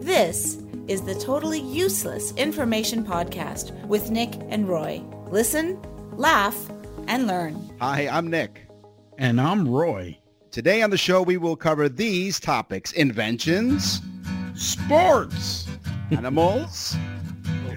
This 0.00 0.58
is 0.88 1.02
the 1.02 1.14
Totally 1.14 1.60
Useless 1.60 2.32
Information 2.32 3.04
Podcast 3.04 3.72
with 3.86 4.10
Nick 4.10 4.30
and 4.48 4.68
Roy. 4.68 5.02
Listen, 5.30 5.80
laugh, 6.12 6.56
and 7.06 7.26
learn. 7.26 7.70
Hi, 7.80 8.08
I'm 8.08 8.28
Nick. 8.30 8.66
And 9.18 9.40
I'm 9.40 9.68
Roy. 9.68 10.18
Today 10.50 10.82
on 10.82 10.90
the 10.90 10.96
show, 10.98 11.22
we 11.22 11.36
will 11.36 11.56
cover 11.56 11.88
these 11.88 12.40
topics 12.40 12.92
inventions, 12.92 14.00
Sports. 14.54 15.68
animals, 16.10 16.96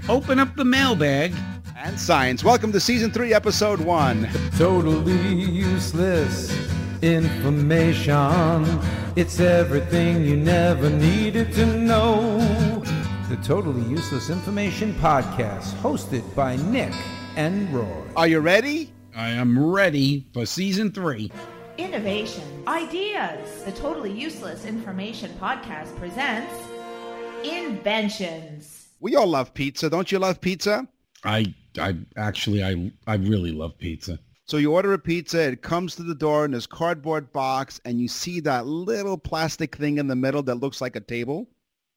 Open 0.07 0.39
up 0.39 0.55
the 0.55 0.65
mailbag. 0.65 1.33
and 1.77 1.99
science. 1.99 2.43
Welcome 2.43 2.71
to 2.73 2.79
season 2.79 3.11
three, 3.11 3.33
episode 3.33 3.79
one. 3.81 4.29
Totally 4.57 5.43
useless 5.43 6.51
information. 7.01 8.63
It's 9.15 9.39
everything 9.39 10.25
you 10.25 10.35
never 10.35 10.89
needed 10.89 11.53
to 11.53 11.65
know. 11.65 12.37
The 13.29 13.37
Totally 13.37 13.81
Useless 13.83 14.29
Information 14.29 14.93
Podcast, 14.95 15.73
hosted 15.75 16.35
by 16.35 16.57
Nick 16.57 16.93
and 17.37 17.73
Roy. 17.73 18.03
Are 18.17 18.27
you 18.27 18.41
ready? 18.41 18.91
I 19.15 19.29
am 19.29 19.57
ready 19.57 20.27
for 20.33 20.45
season 20.45 20.91
three. 20.91 21.31
Innovation, 21.77 22.43
ideas. 22.67 23.63
The 23.63 23.71
Totally 23.71 24.11
Useless 24.11 24.65
Information 24.65 25.31
Podcast 25.39 25.95
presents 25.95 26.53
Inventions. 27.45 28.89
We 28.99 29.15
all 29.15 29.27
love 29.27 29.53
pizza. 29.53 29.89
Don't 29.89 30.11
you 30.11 30.19
love 30.19 30.41
pizza? 30.41 30.89
I, 31.23 31.55
I 31.79 31.95
actually, 32.17 32.65
I, 32.65 32.91
I 33.07 33.15
really 33.15 33.53
love 33.53 33.77
pizza. 33.77 34.19
So 34.47 34.57
you 34.57 34.73
order 34.73 34.93
a 34.93 34.99
pizza, 34.99 35.41
it 35.41 35.63
comes 35.63 35.95
to 35.95 36.03
the 36.03 36.13
door 36.13 36.45
in 36.45 36.51
this 36.51 36.67
cardboard 36.67 37.33
box, 37.33 37.81
and 37.83 37.99
you 37.99 38.07
see 38.07 38.39
that 38.41 38.67
little 38.67 39.17
plastic 39.17 39.75
thing 39.75 39.97
in 39.97 40.07
the 40.07 40.15
middle 40.15 40.43
that 40.43 40.55
looks 40.55 40.81
like 40.81 40.95
a 40.95 41.01
table. 41.01 41.49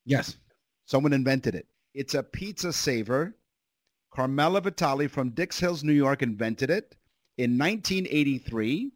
Yes. 0.07 0.39
Someone 0.87 1.13
invented 1.13 1.55
it. 1.55 1.67
It's 1.93 2.15
a 2.15 2.23
pizza 2.23 2.73
saver. 2.73 3.37
Carmela 4.11 4.63
Vitale 4.63 5.09
from 5.09 5.31
Dix 5.31 5.61
Hills, 5.61 5.85
New 5.85 5.93
York 5.93 6.23
invented 6.23 6.71
it 6.71 6.97
in 7.37 7.59
1983. 7.59 8.93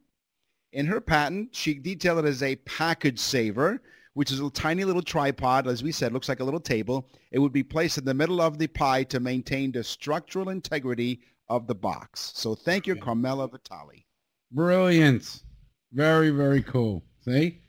In 0.72 0.86
her 0.86 1.02
patent, 1.02 1.54
she 1.54 1.74
detailed 1.74 2.24
it 2.24 2.28
as 2.28 2.42
a 2.42 2.56
package 2.56 3.18
saver, 3.18 3.82
which 4.14 4.32
is 4.32 4.40
a 4.40 4.48
tiny 4.50 4.84
little 4.84 5.02
tripod, 5.02 5.66
as 5.66 5.82
we 5.82 5.92
said, 5.92 6.14
looks 6.14 6.30
like 6.30 6.40
a 6.40 6.44
little 6.44 6.58
table. 6.58 7.10
It 7.30 7.38
would 7.38 7.52
be 7.52 7.62
placed 7.62 7.98
in 7.98 8.06
the 8.06 8.14
middle 8.14 8.40
of 8.40 8.56
the 8.56 8.66
pie 8.66 9.04
to 9.04 9.20
maintain 9.20 9.72
the 9.72 9.84
structural 9.84 10.48
integrity 10.48 11.20
of 11.52 11.66
the 11.66 11.74
box. 11.74 12.32
So 12.34 12.54
thank 12.54 12.86
you, 12.86 12.96
Carmela 12.96 13.46
Vitale. 13.46 14.06
Brilliant. 14.50 15.42
Very, 15.92 16.30
very 16.30 16.62
cool. 16.62 17.04
See? 17.24 17.60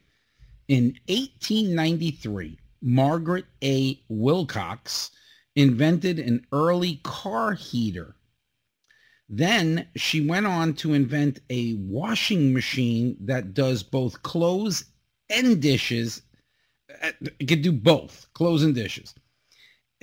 In 0.69 0.97
1893, 1.07 2.57
Margaret 2.81 3.45
A. 3.61 4.01
Wilcox 4.07 5.11
invented 5.57 6.19
an 6.19 6.47
early 6.53 7.01
car 7.03 7.51
heater. 7.53 8.15
Then 9.27 9.87
she 9.97 10.25
went 10.25 10.45
on 10.45 10.73
to 10.75 10.93
invent 10.93 11.41
a 11.49 11.73
washing 11.73 12.53
machine 12.53 13.17
that 13.21 13.53
does 13.53 13.83
both 13.83 14.23
clothes 14.23 14.85
and 15.29 15.61
dishes. 15.61 16.21
It 17.39 17.47
could 17.47 17.61
do 17.61 17.73
both, 17.73 18.27
clothes 18.33 18.63
and 18.63 18.73
dishes. 18.73 19.13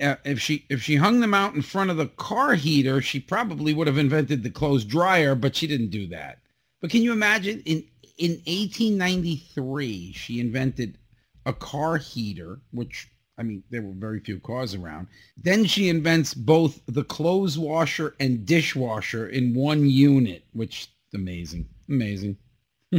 Uh, 0.01 0.15
if 0.25 0.41
she 0.41 0.65
if 0.69 0.81
she 0.81 0.95
hung 0.95 1.19
them 1.19 1.33
out 1.33 1.53
in 1.53 1.61
front 1.61 1.91
of 1.91 1.97
the 1.97 2.07
car 2.07 2.55
heater, 2.55 3.01
she 3.01 3.19
probably 3.19 3.73
would 3.73 3.87
have 3.87 3.97
invented 3.97 4.41
the 4.41 4.49
clothes 4.49 4.83
dryer, 4.83 5.35
but 5.35 5.55
she 5.55 5.67
didn't 5.67 5.91
do 5.91 6.07
that. 6.07 6.39
But 6.81 6.89
can 6.89 7.03
you 7.03 7.11
imagine 7.11 7.61
in 7.65 7.83
in 8.17 8.31
1893 8.45 10.13
she 10.13 10.39
invented 10.39 10.97
a 11.45 11.53
car 11.53 11.97
heater, 11.97 12.61
which 12.71 13.09
I 13.37 13.43
mean 13.43 13.63
there 13.69 13.81
were 13.81 13.93
very 13.93 14.19
few 14.19 14.39
cars 14.39 14.73
around. 14.73 15.07
Then 15.37 15.65
she 15.65 15.89
invents 15.89 16.33
both 16.33 16.81
the 16.87 17.03
clothes 17.03 17.57
washer 17.57 18.15
and 18.19 18.45
dishwasher 18.45 19.27
in 19.27 19.53
one 19.53 19.87
unit, 19.87 20.45
which 20.53 20.89
amazing, 21.13 21.67
amazing. 21.89 22.37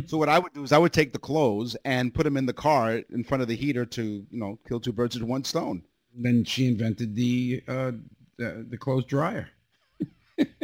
So 0.07 0.17
what 0.17 0.31
I 0.31 0.39
would 0.39 0.55
do 0.55 0.63
is 0.63 0.73
I 0.73 0.79
would 0.79 0.95
take 0.95 1.13
the 1.13 1.19
clothes 1.19 1.77
and 1.85 2.15
put 2.15 2.25
them 2.25 2.39
in 2.39 2.47
the 2.47 2.55
car 2.55 3.03
in 3.11 3.25
front 3.25 3.43
of 3.43 3.49
the 3.49 3.55
heater 3.55 3.85
to, 3.85 4.03
you 4.03 4.27
know, 4.41 4.59
kill 4.67 4.81
two 4.81 4.91
birds 4.91 5.19
with 5.19 5.29
one 5.29 5.45
stone. 5.45 5.83
Then 6.15 6.45
she 6.45 6.69
invented 6.69 7.15
the 7.15 7.63
uh, 7.67 7.93
the, 8.37 8.67
the 8.69 8.79
clothes 8.79 9.07
dryer. 9.07 9.49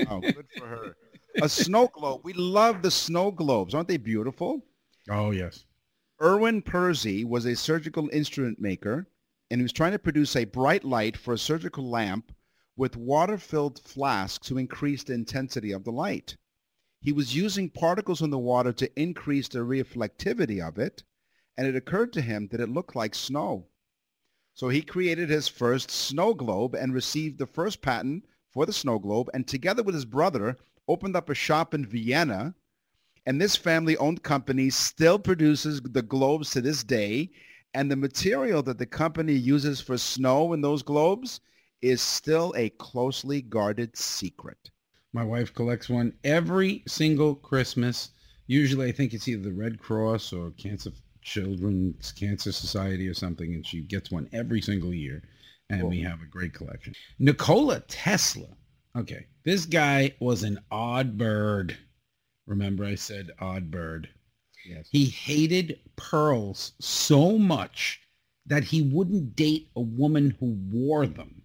Oh, 0.08 0.20
good 0.20 0.46
for 0.56 0.66
her. 0.66 0.96
A 1.40 1.48
snow 1.48 1.88
globe. 1.88 2.22
We 2.24 2.32
love 2.32 2.82
the 2.82 2.90
snow 2.90 3.30
globes. 3.30 3.74
Aren't 3.74 3.88
they 3.88 3.96
beautiful? 3.96 4.64
Oh 5.10 5.30
yes. 5.30 5.64
Erwin 6.20 6.62
Perzy 6.62 7.24
was 7.24 7.46
a 7.46 7.54
surgical 7.54 8.08
instrument 8.12 8.60
maker, 8.60 9.06
and 9.50 9.60
he 9.60 9.62
was 9.62 9.72
trying 9.72 9.92
to 9.92 9.98
produce 9.98 10.34
a 10.34 10.44
bright 10.44 10.84
light 10.84 11.16
for 11.16 11.34
a 11.34 11.38
surgical 11.38 11.88
lamp 11.88 12.32
with 12.76 12.96
water-filled 12.96 13.80
flasks 13.80 14.48
to 14.48 14.58
increase 14.58 15.04
the 15.04 15.14
intensity 15.14 15.72
of 15.72 15.84
the 15.84 15.92
light. 15.92 16.36
He 17.00 17.12
was 17.12 17.36
using 17.36 17.70
particles 17.70 18.20
in 18.20 18.30
the 18.30 18.38
water 18.38 18.72
to 18.72 19.00
increase 19.00 19.48
the 19.48 19.60
reflectivity 19.60 20.60
of 20.60 20.78
it, 20.78 21.04
and 21.56 21.66
it 21.66 21.76
occurred 21.76 22.12
to 22.14 22.20
him 22.20 22.48
that 22.50 22.60
it 22.60 22.68
looked 22.68 22.96
like 22.96 23.14
snow. 23.14 23.66
So 24.58 24.68
he 24.68 24.82
created 24.82 25.30
his 25.30 25.46
first 25.46 25.88
snow 25.88 26.34
globe 26.34 26.74
and 26.74 26.92
received 26.92 27.38
the 27.38 27.46
first 27.46 27.80
patent 27.80 28.24
for 28.50 28.66
the 28.66 28.72
snow 28.72 28.98
globe, 28.98 29.30
and 29.32 29.46
together 29.46 29.84
with 29.84 29.94
his 29.94 30.04
brother, 30.04 30.56
opened 30.88 31.14
up 31.14 31.30
a 31.30 31.34
shop 31.34 31.74
in 31.74 31.86
Vienna 31.86 32.56
and 33.24 33.40
this 33.40 33.54
family-owned 33.54 34.24
company 34.24 34.68
still 34.68 35.16
produces 35.16 35.80
the 35.80 36.02
globes 36.02 36.50
to 36.50 36.60
this 36.60 36.82
day. 36.82 37.30
And 37.72 37.88
the 37.88 37.94
material 37.94 38.60
that 38.64 38.78
the 38.78 38.86
company 38.86 39.34
uses 39.34 39.80
for 39.80 39.96
snow 39.96 40.54
in 40.54 40.60
those 40.60 40.82
globes 40.82 41.40
is 41.80 42.02
still 42.02 42.52
a 42.56 42.70
closely 42.70 43.42
guarded 43.42 43.96
secret. 43.96 44.70
My 45.12 45.22
wife 45.22 45.54
collects 45.54 45.88
one 45.88 46.14
every 46.24 46.82
single 46.88 47.36
Christmas. 47.36 48.10
Usually 48.48 48.88
I 48.88 48.92
think 48.92 49.14
it's 49.14 49.28
either 49.28 49.42
the 49.42 49.52
Red 49.52 49.78
Cross 49.78 50.32
or 50.32 50.50
Cancer 50.52 50.90
Children's 51.28 52.12
Cancer 52.12 52.52
Society 52.52 53.06
or 53.06 53.14
something, 53.14 53.52
and 53.54 53.66
she 53.66 53.82
gets 53.82 54.10
one 54.10 54.28
every 54.32 54.60
single 54.60 54.94
year. 54.94 55.22
And 55.70 55.86
we 55.86 56.00
have 56.00 56.22
a 56.22 56.26
great 56.26 56.54
collection. 56.54 56.94
Nikola 57.18 57.80
Tesla. 57.80 58.46
Okay. 58.96 59.26
This 59.44 59.66
guy 59.66 60.14
was 60.18 60.42
an 60.42 60.58
odd 60.70 61.18
bird. 61.18 61.76
Remember 62.46 62.86
I 62.86 62.94
said 62.94 63.30
odd 63.38 63.70
bird. 63.70 64.08
Yes. 64.66 64.88
He 64.90 65.04
hated 65.04 65.78
pearls 65.96 66.72
so 66.80 67.38
much 67.38 68.00
that 68.46 68.64
he 68.64 68.80
wouldn't 68.80 69.36
date 69.36 69.68
a 69.76 69.80
woman 69.82 70.34
who 70.40 70.56
wore 70.72 71.06
them. 71.06 71.42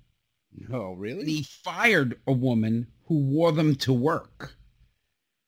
Oh, 0.72 0.92
And 0.92 1.02
really? 1.02 1.26
he 1.26 1.44
fired 1.44 2.18
a 2.26 2.32
woman 2.32 2.88
who 3.08 3.20
wore 3.26 3.52
them 3.52 3.76
to 3.78 3.92
work. 3.92 4.56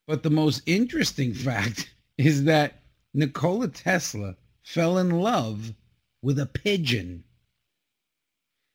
But 0.05 0.23
the 0.23 0.29
most 0.29 0.61
interesting 0.65 1.33
fact 1.49 1.93
is 2.17 2.43
that 2.43 2.81
Nikola 3.15 3.69
Tesla 3.69 4.35
fell 4.61 4.97
in 4.97 5.09
love 5.09 5.73
with 6.21 6.37
a 6.37 6.45
pigeon. 6.45 7.23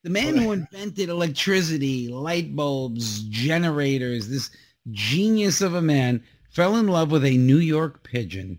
The 0.02 0.10
man 0.10 0.36
who 0.36 0.52
invented 0.52 1.10
electricity, 1.10 2.08
light 2.08 2.56
bulbs, 2.56 3.22
generators, 3.24 4.28
this 4.28 4.50
genius 4.90 5.60
of 5.60 5.74
a 5.74 5.82
man, 5.82 6.24
fell 6.50 6.76
in 6.76 6.88
love 6.88 7.10
with 7.10 7.24
a 7.24 7.36
New 7.36 7.58
York 7.58 8.02
pigeon. 8.02 8.58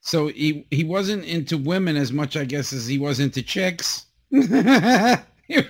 So 0.00 0.26
he 0.26 0.66
he 0.70 0.82
wasn't 0.82 1.24
into 1.24 1.56
women 1.56 1.96
as 1.96 2.12
much, 2.12 2.36
I 2.36 2.44
guess, 2.44 2.72
as 2.72 2.88
he 2.88 2.98
was 2.98 3.20
into 3.20 3.42
chicks. 3.42 4.06
he, 4.30 4.38
was, 4.38 4.48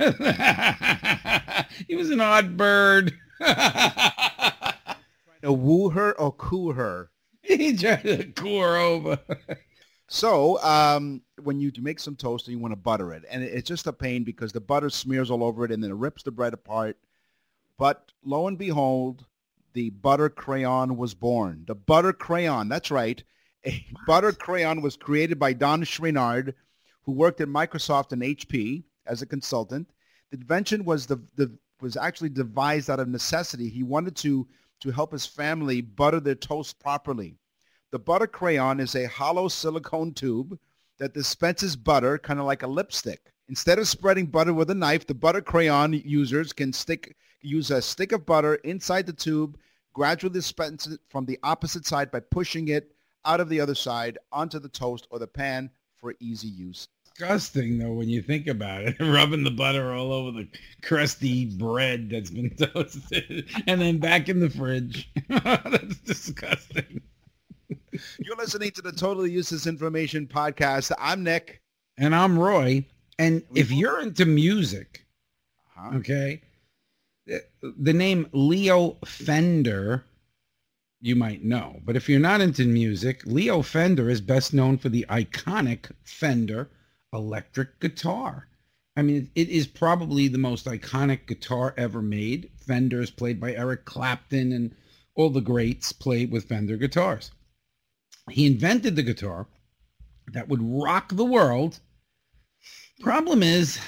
he 1.89 1.97
was 1.97 2.11
an 2.11 2.21
odd 2.21 2.57
bird. 2.57 3.13
To 5.43 5.53
woo 5.53 5.91
her 5.91 6.19
or 6.19 6.33
coo 6.33 6.73
her. 6.73 7.11
he 7.59 7.77
tried 7.77 8.03
to 8.03 8.25
coo 8.33 8.59
her 8.59 8.77
over. 8.77 9.19
So 10.09 10.63
um, 10.63 11.23
when 11.43 11.61
you 11.61 11.73
make 11.79 11.99
some 11.99 12.17
toast 12.17 12.47
and 12.47 12.57
you 12.57 12.63
want 12.63 12.73
to 12.73 12.77
butter 12.77 13.13
it, 13.13 13.25
and 13.31 13.43
it's 13.43 13.69
just 13.69 13.87
a 13.87 13.93
pain 13.93 14.25
because 14.25 14.53
the 14.53 14.61
butter 14.61 14.91
smears 14.91 15.31
all 15.31 15.43
over 15.43 15.65
it 15.65 15.73
and 15.73 15.83
then 15.83 15.91
it 15.91 15.97
rips 15.97 16.23
the 16.23 16.31
bread 16.31 16.55
apart. 16.55 16.97
But 17.79 18.13
lo 18.25 18.47
and 18.47 18.57
behold, 18.57 19.27
the 19.73 19.91
butter 19.91 20.29
crayon 20.29 20.97
was 20.97 21.15
born. 21.15 21.65
The 21.67 21.75
butter 21.75 22.13
crayon, 22.13 22.69
that's 22.69 22.91
right. 22.91 23.23
A 23.67 23.85
butter 24.07 24.33
crayon 24.33 24.81
was 24.81 24.97
created 24.97 25.39
by 25.39 25.53
Don 25.53 25.83
Schrinard, 25.83 26.55
who 27.03 27.13
worked 27.13 27.41
at 27.41 27.49
Microsoft 27.49 28.13
and 28.13 28.23
HP 28.23 28.85
as 29.07 29.23
a 29.23 29.27
consultant. 29.27 29.91
The 30.31 30.39
invention 30.39 30.85
was 30.85 31.07
the, 31.07 31.21
the 31.35 31.51
was 31.81 31.97
actually 31.97 32.31
devised 32.31 32.89
out 32.89 33.01
of 33.01 33.09
necessity. 33.09 33.69
He 33.69 33.83
wanted 33.83 34.17
to 34.17 34.47
to 34.81 34.91
help 34.91 35.13
his 35.13 35.27
family 35.27 35.81
butter 35.81 36.21
their 36.21 36.35
toast 36.35 36.79
properly. 36.79 37.37
The 37.93 37.99
butter 37.99 38.27
crayon 38.27 38.81
is 38.81 38.95
a 38.95 39.07
hollow 39.09 39.49
silicone 39.49 40.13
tube 40.13 40.59
that 40.99 41.15
dispenses 41.15 41.77
butter, 41.77 42.19
kind 42.19 42.41
of 42.41 42.47
like 42.47 42.63
a 42.63 42.67
lipstick. 42.67 43.33
Instead 43.49 43.79
of 43.79 43.89
spreading 43.89 44.27
butter 44.27 44.53
with 44.53 44.71
a 44.71 44.75
knife, 44.75 45.07
the 45.07 45.15
butter 45.15 45.41
crayon 45.41 45.93
users 45.93 46.53
can 46.53 46.73
stick 46.73 47.17
use 47.43 47.71
a 47.71 47.81
stick 47.81 48.13
of 48.13 48.27
butter 48.27 48.57
inside 48.57 49.07
the 49.07 49.13
tube, 49.13 49.57
gradually 49.93 50.33
dispense 50.33 50.87
it 50.87 51.01
from 51.09 51.25
the 51.25 51.39
opposite 51.43 51.87
side 51.87 52.11
by 52.11 52.19
pushing 52.19 52.69
it 52.69 52.93
out 53.25 53.41
of 53.41 53.49
the 53.49 53.61
other 53.61 53.75
side 53.75 54.19
onto 54.33 54.59
the 54.59 54.69
toast 54.69 55.07
or 55.11 55.19
the 55.19 55.27
pan 55.27 55.71
for 55.97 56.15
easy 56.21 56.49
use. 56.49 56.89
Disgusting 57.19 57.79
though 57.79 57.93
when 57.95 58.11
you 58.11 58.21
think 58.21 58.47
about 58.47 58.83
it, 58.83 58.97
rubbing 59.01 59.43
the 59.43 59.51
butter 59.51 59.95
all 59.95 60.13
over 60.13 60.33
the 60.33 60.47
crusty 60.83 61.47
bread 61.47 62.11
that's 62.11 62.29
been 62.31 62.51
toasted 62.57 63.49
and 63.67 63.81
then 63.81 63.97
back 63.99 64.29
in 64.29 64.39
the 64.39 64.51
fridge. 64.51 65.11
that's 65.31 65.97
disgusting. 66.01 67.01
You're 68.19 68.37
listening 68.37 68.71
to 68.73 68.83
the 68.83 68.93
Totally 68.93 69.31
Useless 69.31 69.67
Information 69.67 70.27
Podcast. 70.27 70.93
I'm 70.99 71.23
Nick. 71.25 71.63
And 71.97 72.15
I'm 72.15 72.39
Roy. 72.39 72.85
And 73.19 73.43
if 73.55 73.71
you're 73.71 74.03
into 74.03 74.27
music, 74.27 75.07
Uh-huh. 75.79 75.97
okay, 75.97 76.43
the, 77.27 77.43
the 77.63 77.95
name 77.95 78.29
Leo 78.33 78.99
Fender, 79.07 80.05
you 81.01 81.17
might 81.17 81.43
know. 81.43 81.81
But 81.83 81.97
if 81.97 82.11
you're 82.11 82.21
not 82.21 82.43
into 82.43 82.67
music, 82.67 83.23
Leo 83.25 83.63
Fender 83.63 84.11
is 84.11 84.21
best 84.21 84.53
known 84.53 84.77
for 84.77 84.91
the 84.91 85.07
iconic 85.09 85.91
Fender 86.05 86.69
electric 87.13 87.81
guitar. 87.81 88.49
I 88.97 89.03
mean, 89.03 89.31
it 89.35 89.49
is 89.49 89.67
probably 89.67 90.29
the 90.29 90.39
most 90.39 90.65
iconic 90.67 91.27
guitar 91.27 91.75
ever 91.77 92.01
made. 92.01 92.51
Fender 92.57 93.01
is 93.01 93.11
played 93.11 93.39
by 93.39 93.55
Eric 93.55 93.85
Clapton 93.85 94.53
and 94.53 94.75
all 95.15 95.31
the 95.31 95.41
greats 95.41 95.93
played 95.93 96.31
with 96.31 96.49
Fender 96.49 96.77
guitars. 96.77 97.31
He 98.31 98.47
invented 98.47 98.97
the 98.97 99.03
guitar 99.03 99.47
that 100.33 100.49
would 100.49 100.63
rock 100.63 101.15
the 101.15 101.25
world. 101.25 101.81
Problem 103.01 103.43
is, 103.43 103.79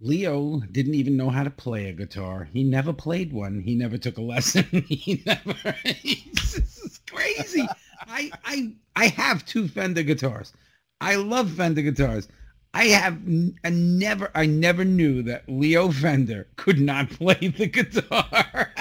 Leo 0.00 0.60
didn't 0.70 0.94
even 0.94 1.16
know 1.16 1.30
how 1.30 1.42
to 1.42 1.50
play 1.50 1.88
a 1.88 1.92
guitar. 1.92 2.48
He 2.52 2.62
never 2.62 2.92
played 2.92 3.32
one. 3.32 3.60
He 3.60 3.74
never 3.74 3.98
took 3.98 4.18
a 4.18 4.22
lesson. 4.22 4.64
he 4.88 5.22
never. 5.26 5.54
This 5.84 6.78
is 6.78 7.00
crazy. 7.10 7.66
I 8.06 8.30
I 8.44 8.72
I 8.94 9.06
have 9.08 9.44
two 9.44 9.68
Fender 9.68 10.02
guitars. 10.02 10.52
I 11.00 11.16
love 11.16 11.50
Fender 11.52 11.82
guitars. 11.82 12.28
I 12.74 12.84
have 12.86 13.18
I 13.64 13.70
never 13.70 14.30
I 14.34 14.46
never 14.46 14.84
knew 14.84 15.22
that 15.22 15.48
Leo 15.48 15.90
Fender 15.90 16.48
could 16.56 16.80
not 16.80 17.10
play 17.18 17.34
the 17.34 17.66
guitar. 17.66 18.72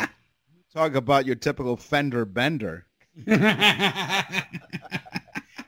Talk 0.74 0.94
about 0.94 1.26
your 1.26 1.36
typical 1.36 1.76
Fender 1.76 2.24
bender. 2.24 2.86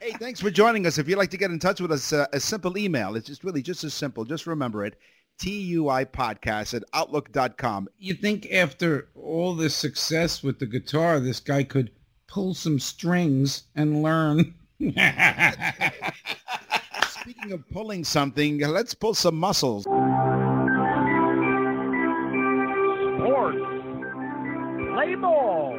Hey, 0.05 0.11
thanks 0.19 0.39
for 0.39 0.51
joining 0.51 0.85
us. 0.85 0.99
If 0.99 1.07
you'd 1.07 1.17
like 1.17 1.31
to 1.31 1.37
get 1.37 1.49
in 1.49 1.57
touch 1.57 1.81
with 1.81 1.91
us, 1.91 2.13
uh, 2.13 2.27
a 2.31 2.39
simple 2.39 2.77
email. 2.77 3.15
It's 3.15 3.25
just 3.25 3.43
really 3.43 3.63
just 3.63 3.83
as 3.83 3.91
simple. 3.91 4.23
Just 4.23 4.45
remember 4.45 4.85
it. 4.85 4.99
TUI 5.39 6.05
podcast 6.05 6.75
at 6.75 6.83
outlook.com. 6.93 7.87
you 7.97 8.13
think 8.13 8.47
after 8.51 9.07
all 9.15 9.55
this 9.55 9.75
success 9.75 10.43
with 10.43 10.59
the 10.59 10.67
guitar, 10.67 11.19
this 11.19 11.39
guy 11.39 11.63
could 11.63 11.89
pull 12.27 12.53
some 12.53 12.79
strings 12.79 13.63
and 13.73 14.03
learn? 14.03 14.53
Speaking 14.79 14.97
of 17.51 17.67
pulling 17.71 18.03
something, 18.03 18.59
let's 18.59 18.93
pull 18.93 19.13
some 19.13 19.35
muscles. 19.35 19.83
Sports. 23.15 23.57
Play 24.93 25.15
ball. 25.15 25.73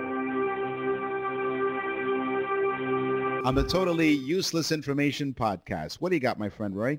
on 3.47 3.55
the 3.55 3.63
Totally 3.63 4.11
Useless 4.11 4.73
Information 4.73 5.33
Podcast. 5.33 6.01
What 6.01 6.09
do 6.09 6.17
you 6.17 6.21
got, 6.21 6.39
my 6.39 6.49
friend 6.49 6.77
Roy? 6.77 6.99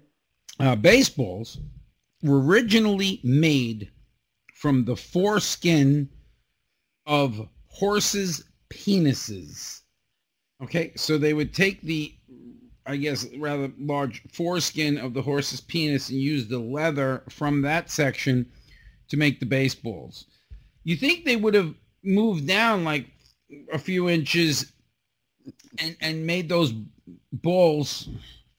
uh, 0.59 0.75
baseballs 0.75 1.59
were 2.23 2.41
originally 2.41 3.19
made 3.23 3.91
from 4.53 4.85
the 4.85 4.95
foreskin 4.95 6.09
of 7.05 7.47
horses' 7.67 8.43
penises. 8.69 9.81
Okay, 10.63 10.91
so 10.95 11.17
they 11.17 11.33
would 11.33 11.53
take 11.53 11.81
the, 11.81 12.13
I 12.85 12.97
guess, 12.97 13.27
rather 13.37 13.71
large 13.79 14.23
foreskin 14.31 14.97
of 14.97 15.13
the 15.13 15.21
horse's 15.21 15.61
penis 15.61 16.09
and 16.09 16.19
use 16.19 16.47
the 16.47 16.57
leather 16.59 17.23
from 17.29 17.61
that 17.61 17.91
section 17.91 18.45
to 19.09 19.17
make 19.17 19.39
the 19.39 19.45
baseballs. 19.45 20.25
You 20.83 20.95
think 20.95 21.25
they 21.25 21.35
would 21.35 21.53
have 21.53 21.75
moved 22.03 22.47
down 22.47 22.83
like 22.83 23.07
a 23.71 23.77
few 23.77 24.09
inches 24.09 24.71
and, 25.79 25.95
and 26.01 26.25
made 26.25 26.49
those 26.49 26.73
balls 27.31 28.09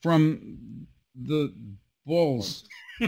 from 0.01 0.85
the 1.15 1.53
balls. 2.05 2.63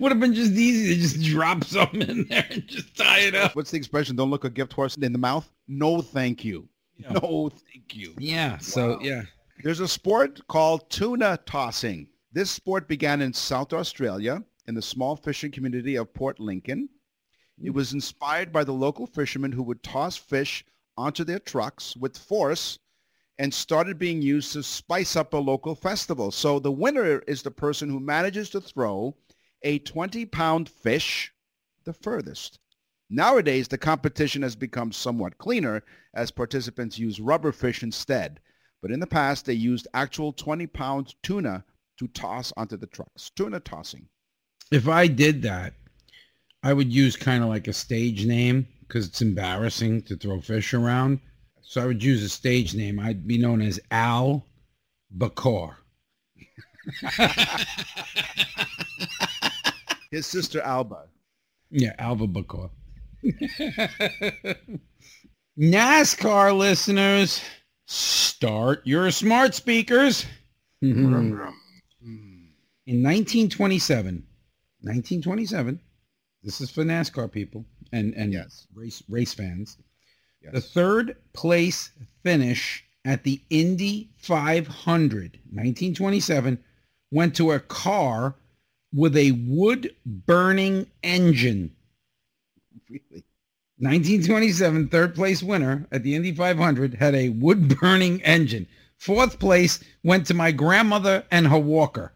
Would 0.00 0.12
have 0.12 0.20
been 0.20 0.34
just 0.34 0.52
easy 0.52 0.94
to 0.94 1.00
just 1.00 1.22
drop 1.22 1.64
some 1.64 1.90
in 1.94 2.26
there 2.28 2.46
and 2.50 2.66
just 2.66 2.96
tie 2.96 3.20
it 3.20 3.34
up. 3.34 3.56
What's 3.56 3.70
the 3.70 3.76
expression? 3.76 4.16
Don't 4.16 4.30
look 4.30 4.44
a 4.44 4.50
gift 4.50 4.72
horse 4.72 4.96
in 4.96 5.12
the 5.12 5.18
mouth? 5.18 5.50
No, 5.66 6.00
thank 6.02 6.44
you. 6.44 6.68
Yeah. 6.98 7.12
No, 7.12 7.50
thank 7.72 7.94
you. 7.94 8.14
Yeah. 8.18 8.58
So 8.58 8.98
yeah. 9.00 9.22
There's 9.62 9.80
a 9.80 9.88
sport 9.88 10.46
called 10.48 10.90
tuna 10.90 11.38
tossing. 11.46 12.08
This 12.32 12.50
sport 12.50 12.86
began 12.86 13.22
in 13.22 13.32
South 13.32 13.72
Australia 13.72 14.44
in 14.66 14.74
the 14.74 14.82
small 14.82 15.16
fishing 15.16 15.50
community 15.50 15.96
of 15.96 16.12
Port 16.12 16.38
Lincoln. 16.38 16.88
It 17.60 17.70
was 17.70 17.92
inspired 17.92 18.52
by 18.52 18.62
the 18.62 18.72
local 18.72 19.06
fishermen 19.06 19.50
who 19.50 19.64
would 19.64 19.82
toss 19.82 20.16
fish 20.16 20.64
onto 20.96 21.24
their 21.24 21.40
trucks 21.40 21.96
with 21.96 22.16
force 22.16 22.78
and 23.38 23.52
started 23.52 23.98
being 23.98 24.20
used 24.20 24.52
to 24.52 24.62
spice 24.62 25.16
up 25.16 25.32
a 25.32 25.38
local 25.38 25.74
festival. 25.74 26.30
So 26.30 26.58
the 26.58 26.70
winner 26.70 27.20
is 27.26 27.42
the 27.42 27.50
person 27.50 27.88
who 27.88 28.00
manages 28.00 28.50
to 28.50 28.60
throw 28.60 29.16
a 29.62 29.78
20-pound 29.80 30.68
fish 30.68 31.32
the 31.84 31.92
furthest. 31.92 32.60
Nowadays, 33.10 33.68
the 33.68 33.78
competition 33.78 34.42
has 34.42 34.54
become 34.54 34.92
somewhat 34.92 35.38
cleaner 35.38 35.82
as 36.14 36.30
participants 36.30 36.98
use 36.98 37.20
rubber 37.20 37.52
fish 37.52 37.82
instead. 37.82 38.40
But 38.82 38.90
in 38.90 39.00
the 39.00 39.06
past, 39.06 39.46
they 39.46 39.54
used 39.54 39.88
actual 39.94 40.32
20-pound 40.34 41.14
tuna 41.22 41.64
to 41.98 42.08
toss 42.08 42.52
onto 42.56 42.76
the 42.76 42.86
trucks. 42.86 43.30
Tuna 43.30 43.60
tossing. 43.60 44.06
If 44.70 44.88
I 44.88 45.06
did 45.06 45.42
that, 45.42 45.74
I 46.62 46.72
would 46.72 46.92
use 46.92 47.16
kind 47.16 47.42
of 47.42 47.48
like 47.48 47.66
a 47.66 47.72
stage 47.72 48.26
name 48.26 48.68
because 48.80 49.06
it's 49.06 49.22
embarrassing 49.22 50.02
to 50.02 50.16
throw 50.16 50.40
fish 50.40 50.74
around. 50.74 51.20
So 51.62 51.82
I 51.82 51.86
would 51.86 52.02
use 52.02 52.22
a 52.22 52.28
stage 52.28 52.74
name. 52.74 53.00
I'd 53.00 53.26
be 53.26 53.38
known 53.38 53.62
as 53.62 53.80
Al 53.90 54.46
Bacor. 55.16 55.74
His 60.10 60.26
sister 60.26 60.60
Alba. 60.62 61.04
Yeah, 61.70 61.94
Alba 61.98 62.26
Bacor. 62.26 62.70
NASCAR 65.58 66.56
listeners, 66.56 67.42
start 67.86 68.82
your 68.86 69.10
smart 69.10 69.54
speakers. 69.54 70.24
Mm-hmm. 70.82 71.48
In 72.86 73.02
1927, 73.02 74.14
1927, 74.80 75.80
this 76.42 76.60
is 76.60 76.70
for 76.70 76.84
NASCAR 76.84 77.30
people 77.30 77.64
and, 77.92 78.14
and 78.14 78.32
Yes. 78.32 78.66
race 78.74 79.02
race 79.08 79.34
fans. 79.34 79.76
Yes. 80.42 80.52
The 80.54 80.60
third 80.60 81.16
place 81.32 81.90
finish 82.22 82.84
at 83.04 83.24
the 83.24 83.40
Indy 83.50 84.10
500, 84.18 84.68
1927, 85.50 86.58
went 87.10 87.34
to 87.36 87.50
a 87.50 87.60
car 87.60 88.36
with 88.94 89.16
a 89.16 89.32
wood 89.32 89.94
burning 90.06 90.86
engine. 91.02 91.74
Really? 92.90 93.24
1927 93.80 94.88
third 94.88 95.14
place 95.14 95.42
winner 95.42 95.86
at 95.92 96.02
the 96.02 96.16
Indy 96.16 96.32
500 96.32 96.94
had 96.94 97.14
a 97.14 97.28
wood 97.28 97.78
burning 97.78 98.20
engine. 98.22 98.66
Fourth 98.96 99.38
place 99.38 99.78
went 100.02 100.26
to 100.26 100.34
my 100.34 100.50
grandmother 100.50 101.22
and 101.30 101.46
her 101.46 101.58
walker. 101.58 102.12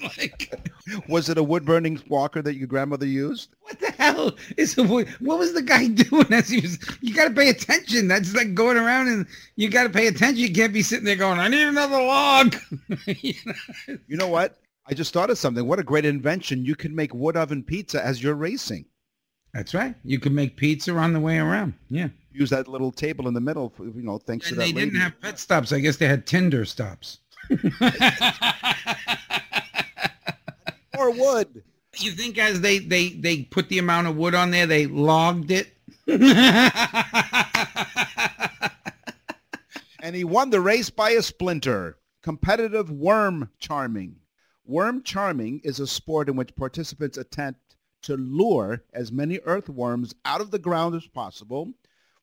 like, 0.00 0.54
Was 1.08 1.28
it 1.28 1.38
a 1.38 1.42
wood-burning 1.42 2.02
walker 2.08 2.42
that 2.42 2.56
your 2.56 2.66
grandmother 2.66 3.06
used? 3.06 3.50
what 3.62 3.78
the 3.80 3.90
hell 3.92 4.36
is 4.56 4.76
a 4.78 4.82
wood? 4.82 5.08
What 5.20 5.38
was 5.38 5.52
the 5.52 5.62
guy 5.62 5.86
doing 5.88 6.32
as 6.32 6.48
he 6.48 6.60
was? 6.60 6.78
You 7.00 7.14
got 7.14 7.28
to 7.28 7.34
pay 7.34 7.48
attention. 7.48 8.08
That's 8.08 8.34
like 8.34 8.54
going 8.54 8.76
around 8.76 9.08
and 9.08 9.26
you 9.56 9.68
got 9.68 9.84
to 9.84 9.90
pay 9.90 10.06
attention. 10.06 10.38
You 10.38 10.52
can't 10.52 10.72
be 10.72 10.82
sitting 10.82 11.04
there 11.04 11.16
going, 11.16 11.38
I 11.38 11.48
need 11.48 11.66
another 11.66 12.00
log. 12.00 12.56
You 13.06 13.34
know? 13.44 13.98
You 14.06 14.16
know 14.16 14.28
what? 14.28 14.58
I 14.90 14.94
just 14.94 15.12
thought 15.12 15.28
of 15.28 15.36
something. 15.36 15.66
What 15.66 15.78
a 15.78 15.82
great 15.82 16.06
invention. 16.06 16.64
You 16.64 16.74
can 16.74 16.94
make 16.94 17.12
wood 17.12 17.36
oven 17.36 17.62
pizza 17.62 18.04
as 18.04 18.22
you're 18.22 18.34
racing. 18.34 18.86
That's 19.52 19.74
right. 19.74 19.94
You 20.02 20.18
can 20.18 20.34
make 20.34 20.56
pizza 20.56 20.94
on 20.94 21.12
the 21.12 21.20
way 21.20 21.38
around. 21.38 21.74
Yeah. 21.90 22.08
Use 22.32 22.48
that 22.50 22.68
little 22.68 22.92
table 22.92 23.28
in 23.28 23.34
the 23.34 23.40
middle, 23.40 23.70
for, 23.70 23.84
you 23.84 24.02
know, 24.02 24.18
thanks 24.18 24.46
And 24.46 24.54
to 24.54 24.60
that 24.60 24.66
they 24.66 24.72
didn't 24.72 24.98
have 25.00 25.20
pet 25.20 25.38
stops. 25.38 25.72
I 25.72 25.80
guess 25.80 25.96
they 25.96 26.06
had 26.06 26.26
Tinder 26.26 26.64
stops. 26.64 27.18
More 30.96 31.10
wood. 31.10 31.62
You 31.96 32.12
think 32.12 32.38
as 32.38 32.60
they, 32.60 32.78
they, 32.78 33.10
they 33.10 33.42
put 33.42 33.68
the 33.68 33.78
amount 33.78 34.06
of 34.06 34.16
wood 34.16 34.34
on 34.34 34.50
there, 34.50 34.66
they 34.66 34.86
logged 34.86 35.50
it? 35.50 35.74
and 40.00 40.14
he 40.14 40.24
won 40.24 40.50
the 40.50 40.60
race 40.60 40.90
by 40.90 41.10
a 41.10 41.22
splinter. 41.22 41.98
Competitive 42.22 42.90
worm 42.90 43.50
charming. 43.58 44.16
Worm 44.68 45.02
charming 45.02 45.60
is 45.64 45.80
a 45.80 45.86
sport 45.86 46.28
in 46.28 46.36
which 46.36 46.54
participants 46.54 47.16
attempt 47.16 47.76
to 48.02 48.18
lure 48.18 48.84
as 48.92 49.10
many 49.10 49.40
earthworms 49.46 50.14
out 50.26 50.42
of 50.42 50.50
the 50.50 50.58
ground 50.58 50.94
as 50.94 51.06
possible 51.06 51.72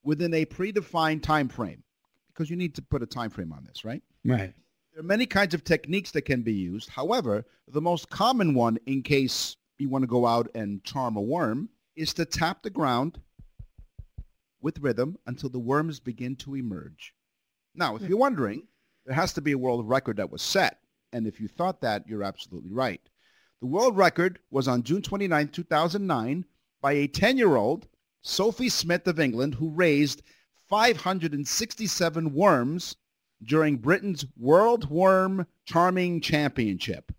within 0.04 0.32
a 0.36 0.46
predefined 0.46 1.24
time 1.24 1.50
frame. 1.50 1.84
Because 2.28 2.52
you 2.52 2.56
need 2.56 2.76
to 2.76 2.84
put 2.84 3.02
a 3.02 3.08
time 3.08 3.32
frame 3.32 3.52
on 3.52 3.66
this, 3.66 3.84
right? 3.84 4.04
right. 4.24 4.54
There 4.94 5.00
are 5.00 5.04
many 5.04 5.26
kinds 5.26 5.56
of 5.56 5.64
techniques 5.64 6.12
that 6.12 6.22
can 6.22 6.44
be 6.44 6.54
used. 6.54 6.88
However, 6.88 7.46
the 7.68 7.82
most 7.82 8.12
common 8.12 8.54
one 8.54 8.78
in 8.86 9.02
case 9.02 9.56
you 9.80 9.90
want 9.90 10.04
to 10.04 10.08
go 10.08 10.28
out 10.28 10.48
and 10.54 10.84
charm 10.84 11.18
a 11.18 11.22
worm 11.22 11.70
is 11.96 12.14
to 12.14 12.26
tap 12.26 12.62
the 12.62 12.70
ground 12.70 13.20
with 14.62 14.78
rhythm 14.80 15.18
until 15.26 15.50
the 15.50 15.58
worms 15.58 16.00
begin 16.00 16.36
to 16.36 16.56
emerge. 16.56 17.16
Now, 17.74 17.96
if 17.96 18.04
you're 18.04 18.20
wondering, 18.20 18.68
there 19.08 19.16
has 19.16 19.34
to 19.34 19.42
be 19.42 19.54
a 19.54 19.58
world 19.58 19.90
record 19.90 20.18
that 20.18 20.32
was 20.32 20.44
set. 20.44 20.78
And 21.16 21.26
if 21.26 21.40
you 21.40 21.48
thought 21.48 21.80
that, 21.80 22.06
you're 22.10 22.24
absolutely 22.24 22.74
right. 22.74 23.00
The 23.62 23.68
world 23.68 23.96
record 23.96 24.40
was 24.52 24.68
on 24.68 24.84
June 24.84 25.02
29, 25.02 25.48
2009 25.48 26.44
by 26.82 26.92
a 26.92 27.08
10-year-old, 27.08 27.88
Sophie 28.22 28.68
Smith 28.68 29.08
of 29.08 29.18
England, 29.18 29.56
who 29.56 29.70
raised 29.70 30.24
567 30.68 32.34
worms 32.34 32.98
during 33.42 33.78
Britain's 33.78 34.26
World 34.38 34.90
Worm 34.90 35.48
Charming 35.64 36.20
Championship. 36.20 37.14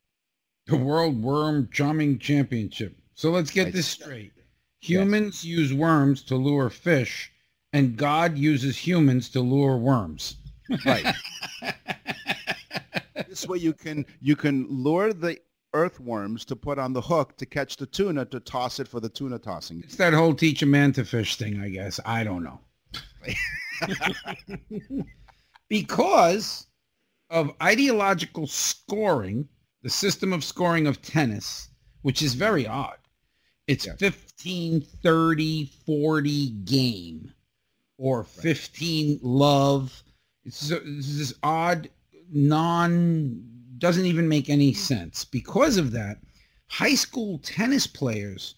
The 0.66 0.76
World 0.76 1.22
Worm 1.22 1.70
Charming 1.72 2.18
Championship. 2.18 2.98
So 3.14 3.30
let's 3.30 3.50
get 3.50 3.64
Right. 3.64 3.72
this 3.72 3.86
straight. 3.86 4.34
Humans 4.80 5.42
use 5.42 5.72
worms 5.72 6.22
to 6.24 6.36
lure 6.36 6.68
fish, 6.68 7.32
and 7.72 7.96
God 7.96 8.36
uses 8.36 8.76
humans 8.76 9.30
to 9.30 9.40
lure 9.40 9.78
worms. 9.78 10.36
Right. 10.84 11.14
this 13.36 13.46
way 13.46 13.58
you 13.58 13.74
can 13.74 14.06
you 14.20 14.34
can 14.34 14.66
lure 14.70 15.12
the 15.12 15.38
earthworms 15.74 16.44
to 16.46 16.56
put 16.56 16.78
on 16.78 16.92
the 16.94 17.00
hook 17.00 17.36
to 17.36 17.44
catch 17.44 17.76
the 17.76 17.86
tuna 17.86 18.24
to 18.24 18.40
toss 18.40 18.80
it 18.80 18.88
for 18.88 18.98
the 18.98 19.08
tuna 19.10 19.38
tossing. 19.38 19.82
It's 19.84 19.96
that 19.96 20.14
whole 20.14 20.34
teach 20.34 20.62
a 20.62 20.66
man 20.66 20.92
to 20.94 21.04
fish 21.04 21.36
thing, 21.36 21.60
I 21.60 21.68
guess. 21.68 22.00
I 22.06 22.24
don't 22.24 22.42
know. 22.42 22.60
because 25.68 26.66
of 27.28 27.52
ideological 27.62 28.46
scoring, 28.46 29.46
the 29.82 29.90
system 29.90 30.32
of 30.32 30.42
scoring 30.42 30.86
of 30.86 31.02
tennis, 31.02 31.68
which 32.02 32.22
is 32.22 32.32
very 32.34 32.66
odd. 32.66 32.96
It's 33.66 33.84
Yes. 33.84 33.98
15, 33.98 34.80
30, 34.80 35.72
40 35.84 36.50
game 36.64 37.34
or 37.98 38.24
15 38.24 39.18
love. 39.22 40.02
It's, 40.44 40.70
it's 40.70 41.18
this 41.18 41.34
odd, 41.42 41.90
non, 42.32 43.42
doesn't 43.78 44.06
even 44.06 44.28
make 44.28 44.48
any 44.48 44.72
sense. 44.72 45.24
Because 45.24 45.76
of 45.76 45.92
that, 45.92 46.18
high 46.68 46.94
school 46.94 47.38
tennis 47.38 47.86
players 47.86 48.54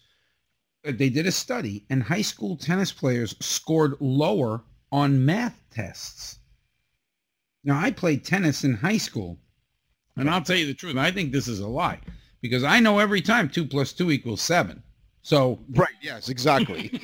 uh, 0.85 0.91
they 0.95 1.09
did 1.09 1.27
a 1.27 1.31
study 1.31 1.85
and 1.89 2.03
high 2.03 2.21
school 2.21 2.55
tennis 2.55 2.91
players 2.91 3.35
scored 3.39 3.95
lower 3.99 4.63
on 4.91 5.25
math 5.25 5.61
tests. 5.71 6.39
Now, 7.63 7.77
I 7.77 7.91
played 7.91 8.23
tennis 8.23 8.63
in 8.63 8.75
high 8.75 8.97
school, 8.97 9.37
and 10.15 10.29
I'll 10.29 10.41
tell 10.41 10.55
you 10.55 10.65
the 10.65 10.73
truth. 10.73 10.95
I 10.95 11.11
think 11.11 11.31
this 11.31 11.47
is 11.47 11.59
a 11.59 11.67
lie 11.67 11.99
because 12.41 12.63
I 12.63 12.79
know 12.79 12.99
every 12.99 13.21
time 13.21 13.49
two 13.49 13.65
plus 13.65 13.91
two 13.91 14.11
equals 14.11 14.41
seven. 14.41 14.81
So, 15.21 15.59
Right, 15.71 15.89
yes, 16.01 16.29
exactly. 16.29 16.89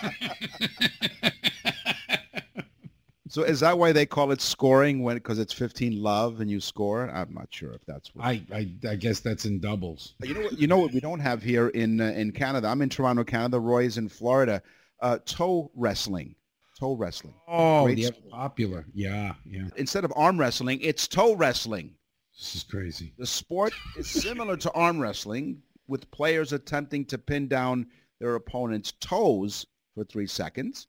so 3.38 3.44
is 3.44 3.60
that 3.60 3.78
why 3.78 3.92
they 3.92 4.08
call 4.08 4.32
it 4.32 4.42
scoring 4.42 5.04
when 5.04 5.18
because 5.18 5.38
it's 5.38 5.54
15 5.54 6.02
love 6.02 6.42
and 6.42 6.50
you 6.50 6.60
score? 6.60 7.08
I'm 7.08 7.32
not 7.36 7.50
sure 7.52 7.72
if 7.72 7.86
that's 7.86 8.16
what 8.16 8.26
I, 8.26 8.42
I, 8.52 8.68
I 8.90 8.96
guess 8.96 9.20
that's 9.20 9.46
in 9.46 9.60
doubles. 9.60 10.16
You 10.24 10.34
know 10.34 10.42
what? 10.42 10.60
You 10.60 10.66
know 10.66 10.80
what 10.80 10.92
we 10.92 11.00
don't 11.00 11.20
have 11.20 11.44
here 11.44 11.68
in 11.68 12.02
uh, 12.02 12.06
in 12.16 12.32
Canada. 12.32 12.68
I'm 12.68 12.82
in 12.82 12.90
Toronto, 12.90 13.24
Canada. 13.24 13.60
Roy's 13.60 14.00
in 14.00 14.10
Florida. 14.10 14.64
Uh, 15.02 15.20
toe 15.24 15.70
wrestling, 15.76 16.34
toe 16.80 16.96
wrestling. 16.96 17.36
Oh, 17.48 17.84
Great 17.84 18.00
yeah, 18.00 18.08
sport. 18.08 18.32
popular. 18.32 18.86
Yeah, 18.96 19.36
yeah. 19.46 19.68
Instead 19.76 20.04
of 20.04 20.12
arm 20.16 20.40
wrestling, 20.40 20.80
it's 20.82 21.08
toe 21.08 21.36
wrestling. 21.36 21.94
This 22.36 22.56
is 22.56 22.64
crazy. 22.64 23.14
The 23.20 23.28
sport 23.28 23.72
is 24.00 24.08
similar 24.08 24.58
to 24.58 24.72
arm 24.72 25.00
wrestling, 25.00 25.62
with 25.88 26.10
players 26.10 26.54
attempting 26.54 27.06
to 27.06 27.20
pin 27.20 27.48
down 27.48 27.86
their 28.20 28.34
opponent's 28.34 28.94
toes 28.94 29.68
for 29.94 30.04
three 30.06 30.26
seconds. 30.26 30.88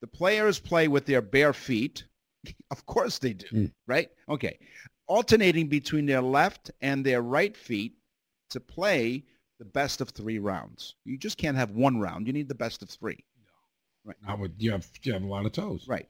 The 0.00 0.06
players 0.06 0.58
play 0.58 0.88
with 0.88 1.06
their 1.06 1.22
bare 1.22 1.52
feet. 1.52 2.04
Of 2.70 2.86
course 2.86 3.18
they 3.18 3.32
do, 3.34 3.46
Mm. 3.52 3.72
right? 3.86 4.08
Okay. 4.28 4.58
Alternating 5.06 5.66
between 5.68 6.06
their 6.06 6.20
left 6.22 6.70
and 6.80 7.04
their 7.04 7.20
right 7.22 7.56
feet 7.56 7.94
to 8.50 8.60
play 8.60 9.24
the 9.58 9.64
best 9.64 10.00
of 10.00 10.10
three 10.10 10.38
rounds. 10.38 10.94
You 11.04 11.18
just 11.18 11.36
can't 11.36 11.56
have 11.56 11.70
one 11.72 11.98
round. 11.98 12.26
You 12.26 12.32
need 12.32 12.48
the 12.48 12.54
best 12.54 12.82
of 12.82 12.88
three. 12.90 13.24
Not 14.26 14.38
with, 14.38 14.52
you 14.58 14.70
have 14.70 14.86
you 15.02 15.12
have 15.12 15.22
a 15.22 15.26
lot 15.26 15.44
of 15.46 15.52
toes. 15.52 15.86
Right. 15.88 16.08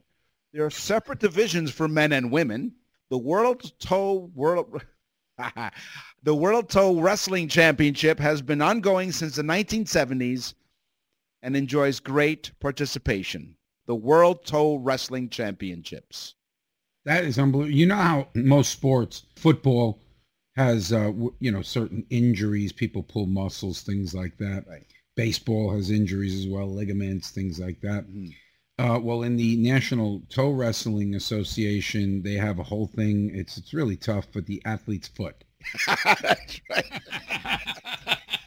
There 0.53 0.65
are 0.65 0.69
separate 0.69 1.19
divisions 1.19 1.71
for 1.71 1.87
men 1.87 2.11
and 2.13 2.31
women. 2.31 2.73
The 3.09 3.17
World 3.17 3.71
Toe 3.79 4.29
World 4.35 4.81
The 6.23 6.35
World 6.35 6.69
Toe 6.69 6.99
Wrestling 6.99 7.47
Championship 7.47 8.19
has 8.19 8.41
been 8.41 8.61
ongoing 8.61 9.11
since 9.11 9.35
the 9.35 9.41
1970s 9.43 10.53
and 11.41 11.55
enjoys 11.55 11.99
great 11.99 12.51
participation. 12.59 13.55
The 13.89 13.95
World 13.95 14.45
Toe 14.45 14.75
Wrestling 14.75 15.29
Championships. 15.29 16.35
That 17.05 17.23
is 17.23 17.39
unbelievable. 17.39 17.75
You 17.75 17.87
know 17.87 17.95
how 17.95 18.27
most 18.35 18.71
sports, 18.71 19.23
football 19.35 19.99
has, 20.55 20.93
uh, 20.93 21.05
w- 21.05 21.33
you 21.39 21.49
know, 21.51 21.63
certain 21.63 22.05
injuries. 22.11 22.71
People 22.71 23.01
pull 23.01 23.25
muscles, 23.25 23.81
things 23.81 24.13
like 24.13 24.37
that. 24.37 24.65
Right. 24.67 24.85
Baseball 25.15 25.75
has 25.75 25.89
injuries 25.89 26.35
as 26.39 26.47
well, 26.47 26.71
ligaments, 26.71 27.31
things 27.31 27.59
like 27.59 27.81
that. 27.81 28.07
Mhm. 28.07 28.35
Uh, 28.77 28.99
well, 29.01 29.23
in 29.23 29.37
the 29.37 29.57
National 29.57 30.21
Toe 30.29 30.51
Wrestling 30.51 31.15
Association, 31.15 32.21
they 32.21 32.35
have 32.35 32.59
a 32.59 32.63
whole 32.63 32.85
thing. 32.85 33.31
It's 33.33 33.57
it's 33.57 33.73
really 33.73 33.97
tough 33.97 34.27
for 34.31 34.41
the 34.41 34.61
athlete's 34.65 35.07
foot. 35.07 35.43
That's 36.21 36.61
right. 36.69 37.01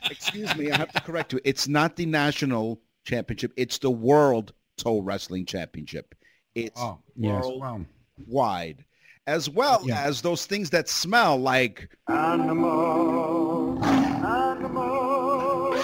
Excuse 0.09 0.55
me, 0.57 0.71
I 0.71 0.77
have 0.77 0.93
to 0.93 1.01
correct 1.01 1.33
you. 1.33 1.41
It's 1.43 1.67
not 1.67 1.97
the 1.97 2.07
national 2.07 2.81
championship. 3.05 3.53
It's 3.57 3.79
the 3.79 3.91
World 3.91 4.53
Toe 4.77 5.01
Wrestling 5.01 5.47
Championship. 5.47 6.15
It's 6.55 6.79
Oh, 6.81 6.99
yes. 7.17 7.43
World 7.45 7.61
Well, 7.61 7.87
wide, 8.27 8.85
as 9.27 9.49
well 9.49 9.83
Yeah. 9.87 10.03
as 10.03 10.21
those 10.23 10.47
things 10.47 10.71
that 10.71 10.89
smell 10.89 11.39
like 11.39 11.89
Animal, 12.09 13.83
animal, 13.85 15.75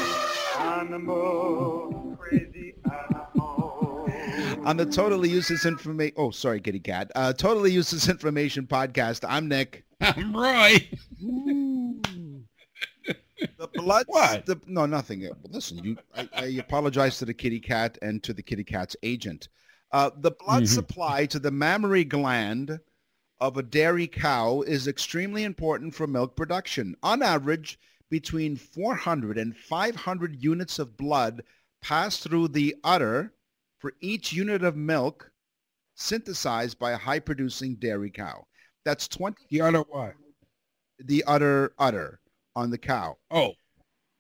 animal, 0.59 2.17
crazy 2.19 2.75
animal. 2.85 4.09
on 4.65 4.77
the 4.77 4.85
Totally 4.87 5.31
Useless 5.31 5.65
Information. 5.65 6.15
Oh, 6.19 6.31
sorry, 6.31 6.61
Kitty 6.61 6.81
Cat. 6.81 7.11
Uh, 7.15 7.33
totally 7.33 7.73
Useless 7.73 8.09
Information 8.09 8.67
podcast. 8.67 9.25
I'm 9.29 9.49
Nick. 9.49 9.85
I'm 10.01 10.35
Roy. 10.37 10.89
The 13.57 13.69
blood. 13.75 14.07
What? 14.09 14.47
The, 14.47 14.61
no, 14.67 14.87
nothing. 14.87 15.27
Uh, 15.27 15.35
Listen, 15.49 15.79
you. 15.85 15.97
I, 16.17 16.29
I 16.35 16.45
apologize 16.59 17.19
to 17.19 17.25
the 17.25 17.35
kitty 17.35 17.61
cat 17.61 17.99
and 18.03 18.23
to 18.23 18.33
the 18.33 18.43
kitty 18.43 18.65
cat's 18.65 18.97
agent. 19.03 19.49
Uh, 19.93 20.11
the 20.19 20.33
blood 20.33 20.65
Mhm. 20.65 20.69
supply 20.75 21.27
to 21.27 21.39
the 21.39 21.51
mammary 21.51 22.05
gland 22.05 22.79
of 23.41 23.57
a 23.57 23.63
dairy 23.63 24.07
cow 24.09 24.63
is 24.63 24.89
extremely 24.89 25.45
important 25.45 25.95
for 25.95 26.07
milk 26.07 26.37
production. 26.37 26.95
On 27.03 27.23
average, 27.23 27.79
between 28.11 28.57
400 28.57 29.39
and 29.39 29.57
500 29.57 30.43
units 30.43 30.79
of 30.79 30.97
blood 30.97 31.43
pass 31.83 32.19
through 32.19 32.49
the 32.49 32.75
udder 32.83 33.33
for 33.79 33.93
each 34.01 34.33
unit 34.33 34.65
of 34.65 34.77
milk 34.77 35.31
synthesized 35.95 36.79
by 36.79 36.93
a 36.93 36.97
high-producing 36.97 37.77
dairy 37.77 38.11
cow. 38.11 38.47
That's 38.85 39.09
20 39.09 39.37
The 39.51 39.61
other 39.61 39.81
what? 39.81 40.15
the 41.01 41.23
udder 41.25 41.73
udder 41.79 42.19
on 42.59 42.71
the 42.71 42.79
cow. 42.79 43.17
Oh, 43.31 43.53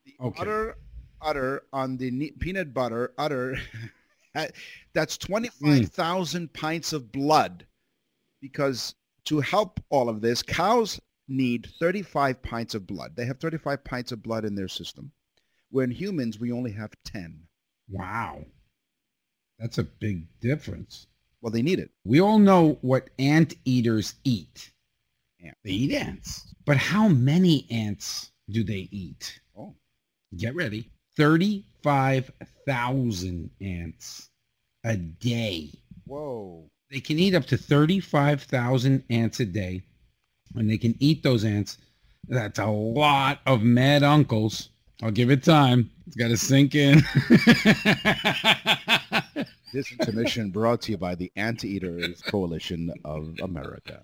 The 0.07 0.15
Okay. 0.21 0.41
udder 0.43 0.77
udder 1.21 1.63
on 1.73 1.97
the 1.97 2.11
ne- 2.13 2.31
peanut 2.31 2.73
butter 2.73 3.13
udder 3.19 3.57
that's 4.93 5.17
Hmm. 5.17 5.33
25,000 5.33 6.53
pints 6.53 6.93
of 6.93 7.11
blood 7.11 7.67
because 8.41 8.95
to 9.25 9.41
help 9.41 9.81
all 9.91 10.09
of 10.09 10.21
this 10.21 10.43
cows 10.43 11.01
need 11.27 11.69
35 11.81 12.41
pints 12.43 12.75
of 12.77 12.87
blood. 12.87 13.17
They 13.17 13.27
have 13.27 13.39
35 13.41 13.83
pints 13.85 14.13
of 14.13 14.23
blood 14.23 14.45
in 14.45 14.55
their 14.55 14.69
system. 14.69 15.11
Where 15.71 15.85
in 15.85 15.91
humans 15.91 16.39
we 16.39 16.53
only 16.53 16.73
have 16.73 16.93
10. 17.05 17.43
Wow. 17.91 18.45
That's 19.59 19.79
a 19.79 19.83
big 19.85 20.27
difference. 20.41 21.09
Well, 21.43 21.51
they 21.53 21.63
need 21.63 21.81
it. 21.81 21.91
We 22.05 22.21
all 22.21 22.39
know 22.39 22.79
what 22.81 23.11
ant 23.19 23.55
eaters 23.65 24.15
eat. 24.25 24.71
Ant. 25.45 25.57
They 25.65 25.71
eat 25.71 25.93
ants. 25.93 26.53
But 26.65 26.77
how 26.77 27.09
many 27.09 27.67
ants 27.71 28.31
do 28.51 28.65
they 28.65 28.89
eat? 28.91 29.41
Oh. 29.57 29.75
Get 30.37 30.55
ready. 30.55 30.91
35,000 31.17 33.51
ants 33.61 34.31
a 34.85 34.97
day. 34.97 35.71
Whoa. 36.07 36.71
They 36.91 37.01
can 37.01 37.19
eat 37.19 37.35
up 37.35 37.47
to 37.47 37.57
35,000 37.57 39.05
ants 39.11 39.41
a 39.41 39.47
day. 39.47 39.83
And 40.55 40.71
they 40.71 40.79
can 40.79 40.95
eat 40.99 41.23
those 41.23 41.45
ants. 41.45 41.77
That's 42.29 42.59
a 42.59 42.67
lot 42.67 43.41
of 43.47 43.63
mad 43.63 44.03
uncles. 44.03 44.71
I'll 45.03 45.11
give 45.11 45.31
it 45.31 45.45
time. 45.45 45.91
It's 46.07 46.17
got 46.17 46.29
to 46.29 46.37
sink 46.37 46.75
in. 46.75 47.03
This 49.71 49.93
intermission 49.93 50.51
brought 50.51 50.81
to 50.83 50.93
you 50.93 50.99
by 50.99 51.15
the 51.15 51.31
Anteaters 51.37 52.23
Coalition 52.23 52.91
of 53.05 53.37
America. 53.43 54.03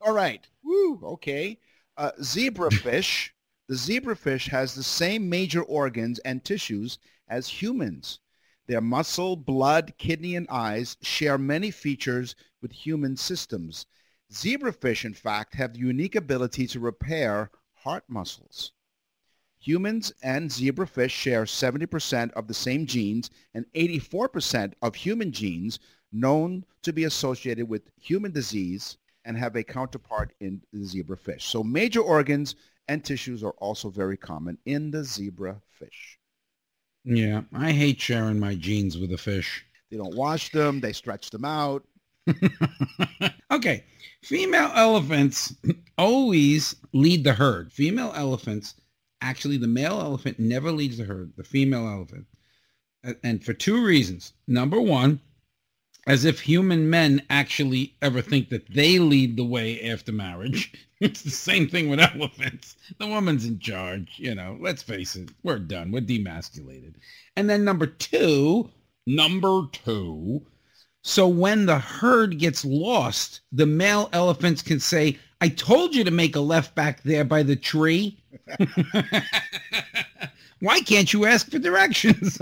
All 0.00 0.14
right. 0.14 0.46
Woo. 0.62 0.98
Okay. 1.02 1.58
Uh, 1.96 2.12
zebrafish. 2.20 3.30
The 3.68 3.74
zebrafish 3.74 4.48
has 4.48 4.74
the 4.74 4.82
same 4.82 5.28
major 5.28 5.62
organs 5.62 6.18
and 6.20 6.42
tissues 6.42 6.98
as 7.28 7.48
humans. 7.48 8.18
Their 8.66 8.80
muscle, 8.80 9.36
blood, 9.36 9.94
kidney, 9.98 10.36
and 10.36 10.48
eyes 10.48 10.96
share 11.02 11.36
many 11.36 11.70
features 11.70 12.34
with 12.62 12.72
human 12.72 13.16
systems. 13.16 13.84
Zebrafish, 14.32 15.04
in 15.04 15.12
fact, 15.12 15.54
have 15.54 15.74
the 15.74 15.80
unique 15.80 16.14
ability 16.14 16.66
to 16.68 16.80
repair 16.80 17.50
heart 17.74 18.04
muscles. 18.08 18.72
Humans 19.58 20.12
and 20.22 20.50
zebrafish 20.50 21.10
share 21.10 21.44
70% 21.44 22.32
of 22.32 22.46
the 22.46 22.54
same 22.54 22.86
genes 22.86 23.28
and 23.52 23.66
84% 23.74 24.72
of 24.80 24.94
human 24.94 25.32
genes 25.32 25.78
known 26.10 26.64
to 26.82 26.92
be 26.92 27.04
associated 27.04 27.68
with 27.68 27.90
human 28.00 28.32
disease 28.32 28.96
and 29.24 29.36
have 29.36 29.56
a 29.56 29.62
counterpart 29.62 30.32
in 30.40 30.60
the 30.72 30.80
zebrafish. 30.80 31.42
So 31.42 31.62
major 31.62 32.00
organs 32.00 32.56
and 32.88 33.04
tissues 33.04 33.44
are 33.44 33.54
also 33.58 33.90
very 33.90 34.16
common 34.16 34.58
in 34.66 34.90
the 34.90 34.98
zebrafish. 34.98 36.16
yeah, 37.04 37.42
I 37.52 37.72
hate 37.72 38.00
sharing 38.00 38.38
my 38.38 38.54
genes 38.54 38.98
with 38.98 39.12
a 39.12 39.18
fish. 39.18 39.64
They 39.90 39.96
don't 39.96 40.16
wash 40.16 40.52
them, 40.52 40.80
they 40.80 40.92
stretch 40.92 41.30
them 41.30 41.44
out. 41.44 41.84
okay. 43.50 43.84
Female 44.22 44.70
elephants 44.74 45.54
always 45.96 46.76
lead 46.92 47.24
the 47.24 47.32
herd. 47.32 47.72
Female 47.72 48.12
elephants, 48.14 48.74
actually 49.20 49.56
the 49.56 49.66
male 49.66 50.00
elephant 50.00 50.38
never 50.38 50.70
leads 50.70 50.98
the 50.98 51.04
herd, 51.04 51.32
the 51.36 51.44
female 51.44 51.88
elephant. 51.88 52.26
And 53.24 53.42
for 53.42 53.54
two 53.54 53.82
reasons. 53.82 54.34
Number 54.46 54.80
one, 54.80 55.20
as 56.06 56.24
if 56.24 56.40
human 56.40 56.88
men 56.88 57.22
actually 57.30 57.94
ever 58.02 58.22
think 58.22 58.48
that 58.48 58.68
they 58.72 58.98
lead 58.98 59.36
the 59.36 59.44
way 59.44 59.80
after 59.90 60.12
marriage. 60.12 60.72
It's 61.00 61.22
the 61.22 61.30
same 61.30 61.66
thing 61.66 61.88
with 61.88 61.98
elephants. 62.14 62.76
The 62.98 63.06
woman's 63.06 63.46
in 63.46 63.58
charge, 63.58 64.16
you 64.18 64.34
know, 64.34 64.58
let's 64.60 64.82
face 64.82 65.16
it, 65.16 65.30
we're 65.42 65.58
done. 65.58 65.92
We're 65.92 66.02
demasculated. 66.02 66.92
And 67.36 67.48
then 67.48 67.64
number 67.64 67.86
two, 67.86 68.68
number 69.06 69.62
two, 69.72 70.42
so 71.02 71.26
when 71.26 71.64
the 71.66 71.78
herd 71.78 72.38
gets 72.38 72.64
lost, 72.64 73.40
the 73.52 73.66
male 73.66 74.10
elephants 74.12 74.60
can 74.60 74.80
say, 74.80 75.18
I 75.40 75.48
told 75.48 75.94
you 75.94 76.04
to 76.04 76.10
make 76.10 76.36
a 76.36 76.40
left 76.40 76.74
back 76.74 77.02
there 77.02 77.24
by 77.24 77.42
the 77.42 77.56
tree. 77.56 78.18
Why 80.60 80.80
can't 80.80 81.10
you 81.12 81.24
ask 81.24 81.50
for 81.50 81.58
directions? 81.58 82.38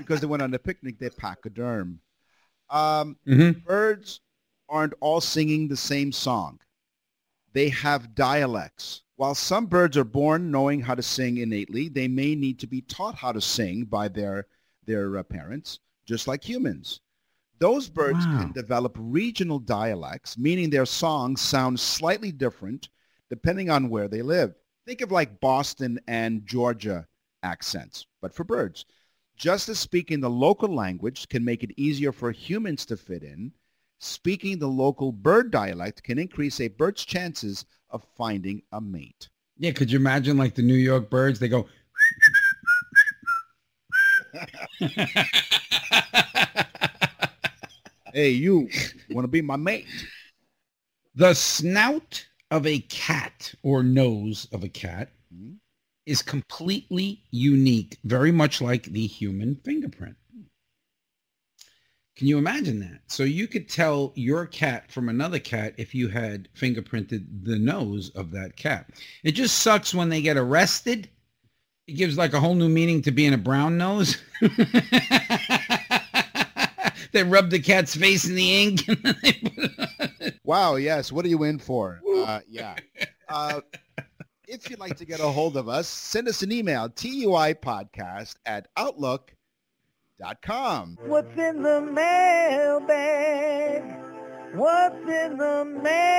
Because 0.00 0.20
they 0.20 0.26
went 0.26 0.42
on 0.42 0.54
a 0.54 0.58
picnic, 0.58 0.98
they 0.98 1.10
pachyderm. 1.10 2.00
Um, 2.68 3.16
Mhm. 3.26 3.64
birds 3.64 4.20
aren't 4.68 4.94
all 5.00 5.20
singing 5.20 5.68
the 5.68 5.76
same 5.76 6.12
song. 6.12 6.60
They 7.52 7.68
have 7.70 8.14
dialects. 8.14 9.02
While 9.16 9.34
some 9.34 9.66
birds 9.66 9.96
are 9.96 10.04
born 10.04 10.50
knowing 10.50 10.80
how 10.80 10.94
to 10.94 11.02
sing 11.02 11.38
innately, 11.38 11.88
they 11.88 12.08
may 12.08 12.34
need 12.34 12.58
to 12.60 12.66
be 12.66 12.80
taught 12.82 13.16
how 13.16 13.32
to 13.32 13.40
sing 13.40 13.84
by 13.84 14.08
their, 14.08 14.46
their 14.86 15.18
uh, 15.18 15.22
parents, 15.22 15.80
just 16.06 16.26
like 16.26 16.42
humans. 16.48 17.00
Those 17.58 17.88
birds 17.88 18.26
Wow. 18.26 18.38
can 18.38 18.52
develop 18.52 18.96
regional 18.98 19.58
dialects, 19.58 20.38
meaning 20.38 20.70
their 20.70 20.86
songs 20.86 21.40
sound 21.40 21.78
slightly 21.78 22.32
different 22.32 22.88
depending 23.28 23.70
on 23.70 23.90
where 23.90 24.08
they 24.08 24.22
live. 24.22 24.54
Think 24.86 25.02
of 25.02 25.12
like 25.12 25.40
Boston 25.40 26.00
and 26.08 26.46
Georgia 26.46 27.06
accents, 27.42 28.06
but 28.20 28.34
for 28.34 28.44
birds. 28.44 28.86
Just 29.40 29.70
as 29.70 29.78
speaking 29.78 30.20
the 30.20 30.28
local 30.28 30.68
language 30.68 31.26
can 31.30 31.42
make 31.42 31.62
it 31.64 31.70
easier 31.78 32.12
for 32.12 32.30
humans 32.30 32.84
to 32.84 32.94
fit 32.94 33.22
in, 33.22 33.50
speaking 33.98 34.58
the 34.58 34.66
local 34.68 35.12
bird 35.12 35.50
dialect 35.50 36.02
can 36.02 36.18
increase 36.18 36.60
a 36.60 36.68
bird's 36.68 37.06
chances 37.06 37.64
of 37.88 38.04
finding 38.18 38.60
a 38.72 38.82
mate. 38.82 39.30
yeah, 39.56 39.70
could 39.72 39.90
you 39.90 39.98
imagine 39.98 40.36
like 40.36 40.54
the 40.54 40.60
New 40.60 40.74
York 40.74 41.08
birds? 41.08 41.38
They 41.38 41.48
go, 41.48 41.66
Hey, 48.12 48.28
you 48.32 48.68
want 49.08 49.24
to 49.24 49.28
be 49.28 49.40
my 49.40 49.56
mate? 49.56 49.86
the 51.14 51.32
snout 51.32 52.26
of 52.50 52.66
a 52.66 52.80
cat 52.80 53.54
or 53.62 53.82
nose 53.82 54.46
of 54.52 54.64
a 54.64 54.68
cat 54.68 55.12
Hmm? 55.32 55.52
Is 56.10 56.22
completely 56.22 57.22
unique, 57.30 57.96
very 58.04 58.32
much 58.32 58.60
like 58.60 58.82
the 58.84 59.06
human 59.06 59.54
fingerprint. 59.64 60.16
Can 62.16 62.26
you 62.26 62.36
imagine 62.36 62.80
that? 62.80 63.02
So 63.06 63.22
you 63.22 63.46
could 63.46 63.68
tell 63.68 64.12
your 64.16 64.44
cat 64.46 64.90
from 64.90 65.08
another 65.08 65.38
cat 65.38 65.74
if 65.78 65.94
you 65.94 66.08
had 66.08 66.48
fingerprinted 66.54 67.44
the 67.44 67.58
nose 67.60 68.10
of 68.10 68.32
that 68.32 68.56
cat. 68.56 68.90
It 69.22 69.32
just 69.32 69.60
sucks 69.60 69.94
when 69.94 70.08
they 70.08 70.20
get 70.20 70.36
arrested. 70.36 71.08
It 71.86 71.92
gives 71.92 72.18
like 72.18 72.32
a 72.34 72.40
whole 72.40 72.56
new 72.56 72.68
meaning 72.68 73.02
to 73.02 73.12
being 73.12 73.32
a 73.32 73.38
brown 73.38 73.78
nose. 73.78 74.18
they 77.12 77.22
rub 77.22 77.50
the 77.50 77.60
cat's 77.64 77.94
face 77.94 78.24
in 78.28 78.34
the 78.34 78.62
ink. 78.62 78.88
and 78.88 78.98
then 79.02 79.16
they 79.22 79.32
put- 79.32 80.34
Wow, 80.44 80.74
yes. 80.74 81.12
What 81.12 81.24
are 81.24 81.28
you 81.28 81.44
in 81.44 81.58
for? 81.60 82.00
Uh, 82.04 82.40
yeah. 82.48 82.74
Uh, 83.32 83.60
if 84.50 84.68
you'd 84.68 84.80
like 84.80 84.96
to 84.96 85.04
get 85.04 85.20
a 85.20 85.28
hold 85.28 85.56
of 85.56 85.68
us, 85.68 85.86
send 85.86 86.26
us 86.26 86.42
an 86.42 86.50
email, 86.50 86.88
tuipodcast 86.88 88.34
at 88.44 88.66
outlook.com. 88.76 89.38
What's 91.06 91.38
in 91.38 91.62
the 91.62 91.80
mailbag? 91.80 93.84
What's 94.54 95.08
in 95.08 95.38
the 95.38 95.64
mail? 95.64 96.10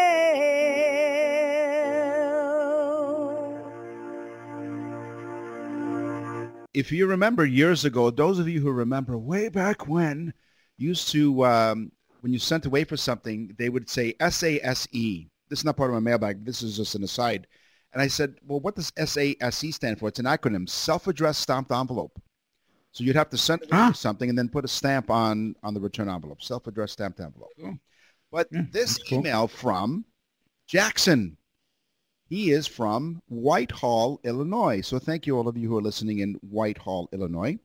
If 6.73 6.89
you 6.89 7.07
remember 7.07 7.45
years 7.45 7.83
ago, 7.83 8.11
those 8.11 8.39
of 8.39 8.47
you 8.47 8.61
who 8.61 8.71
remember 8.71 9.17
way 9.17 9.49
back 9.49 9.89
when, 9.89 10.33
used 10.77 11.09
to, 11.09 11.45
um, 11.45 11.91
when 12.21 12.31
you 12.31 12.39
sent 12.39 12.65
away 12.65 12.85
for 12.85 12.95
something, 12.95 13.53
they 13.57 13.67
would 13.67 13.89
say 13.89 14.13
SASE. 14.21 15.27
This 15.49 15.59
is 15.59 15.65
not 15.65 15.75
part 15.75 15.89
of 15.89 15.95
my 15.95 15.99
mailbag. 15.99 16.45
This 16.45 16.61
is 16.61 16.77
just 16.77 16.95
an 16.95 17.03
aside. 17.03 17.45
And 17.93 18.01
I 18.01 18.07
said, 18.07 18.35
well, 18.47 18.59
what 18.61 18.75
does 18.75 18.91
SASE 18.91 19.73
stand 19.73 19.99
for? 19.99 20.07
It's 20.07 20.19
an 20.19 20.25
acronym, 20.25 20.67
self-addressed 20.69 21.41
stamped 21.41 21.71
envelope. 21.71 22.21
So 22.93 23.03
you'd 23.03 23.15
have 23.15 23.29
to 23.29 23.37
send 23.37 23.61
something 23.95 24.29
and 24.29 24.37
then 24.37 24.49
put 24.49 24.65
a 24.65 24.67
stamp 24.67 25.09
on, 25.09 25.55
on 25.63 25.73
the 25.73 25.79
return 25.79 26.09
envelope, 26.09 26.41
self-addressed 26.41 26.93
stamped 26.93 27.19
envelope. 27.19 27.51
Cool. 27.59 27.77
But 28.31 28.47
Yeah, 28.51 28.63
this 28.71 28.97
cool. 28.97 29.19
email 29.19 29.47
from 29.47 30.05
Jackson. 30.67 31.37
He 32.29 32.51
is 32.51 32.65
from 32.65 33.21
Whitehall, 33.27 34.21
Illinois. 34.23 34.79
So 34.81 34.99
thank 34.99 35.27
you 35.27 35.37
all 35.37 35.49
of 35.49 35.57
you 35.57 35.67
who 35.67 35.77
are 35.77 35.81
listening 35.81 36.19
in 36.19 36.35
Whitehall, 36.35 37.09
Illinois, 37.11 37.59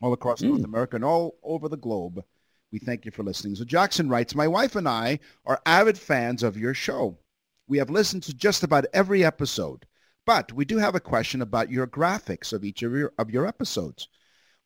all 0.00 0.12
across 0.12 0.42
North 0.42 0.60
Mm. 0.60 0.66
America 0.66 0.94
and 0.96 1.04
all 1.04 1.38
over 1.42 1.68
the 1.68 1.76
globe. 1.76 2.22
We 2.70 2.78
thank 2.78 3.04
you 3.04 3.10
for 3.10 3.24
listening. 3.24 3.56
So 3.56 3.64
Jackson 3.64 4.08
writes, 4.08 4.36
my 4.36 4.46
wife 4.46 4.76
and 4.76 4.88
I 4.88 5.18
are 5.44 5.60
avid 5.66 5.98
fans 5.98 6.44
of 6.44 6.56
your 6.56 6.72
show. 6.72 7.18
We 7.70 7.78
have 7.78 7.88
listened 7.88 8.24
to 8.24 8.34
just 8.34 8.64
about 8.64 8.86
every 8.92 9.24
episode, 9.24 9.86
but 10.26 10.52
we 10.52 10.64
do 10.64 10.78
have 10.78 10.96
a 10.96 11.00
question 11.00 11.40
about 11.40 11.70
your 11.70 11.86
graphics 11.86 12.52
of 12.52 12.64
each 12.64 12.82
of 12.82 12.90
your, 12.90 13.12
of 13.16 13.30
your 13.30 13.46
episodes. 13.46 14.08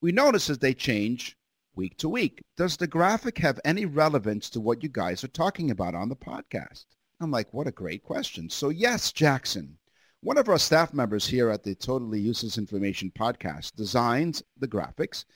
We 0.00 0.10
notice 0.10 0.48
as 0.48 0.56
they 0.60 0.72
change 0.72 1.36
week 1.76 1.98
to 1.98 2.08
week. 2.08 2.40
Does 2.56 2.78
the 2.78 2.86
graphic 2.86 3.36
have 3.36 3.60
any 3.62 3.84
relevance 3.84 4.48
to 4.48 4.60
what 4.60 4.82
you 4.82 4.88
guys 4.88 5.22
are 5.22 5.28
talking 5.28 5.70
about 5.70 5.94
on 5.94 6.08
the 6.08 6.16
podcast? 6.16 6.86
I'm 7.20 7.30
like, 7.30 7.52
what 7.52 7.66
a 7.66 7.72
great 7.72 8.02
question. 8.02 8.48
So 8.48 8.70
yes, 8.70 9.12
Jackson, 9.12 9.76
one 10.22 10.38
of 10.38 10.48
our 10.48 10.58
staff 10.58 10.94
members 10.94 11.26
here 11.26 11.50
at 11.50 11.62
the 11.62 11.74
Totally 11.74 12.20
Useless 12.20 12.56
Information 12.56 13.12
podcast 13.14 13.76
designs 13.76 14.42
the 14.56 14.68
graphics 14.68 15.26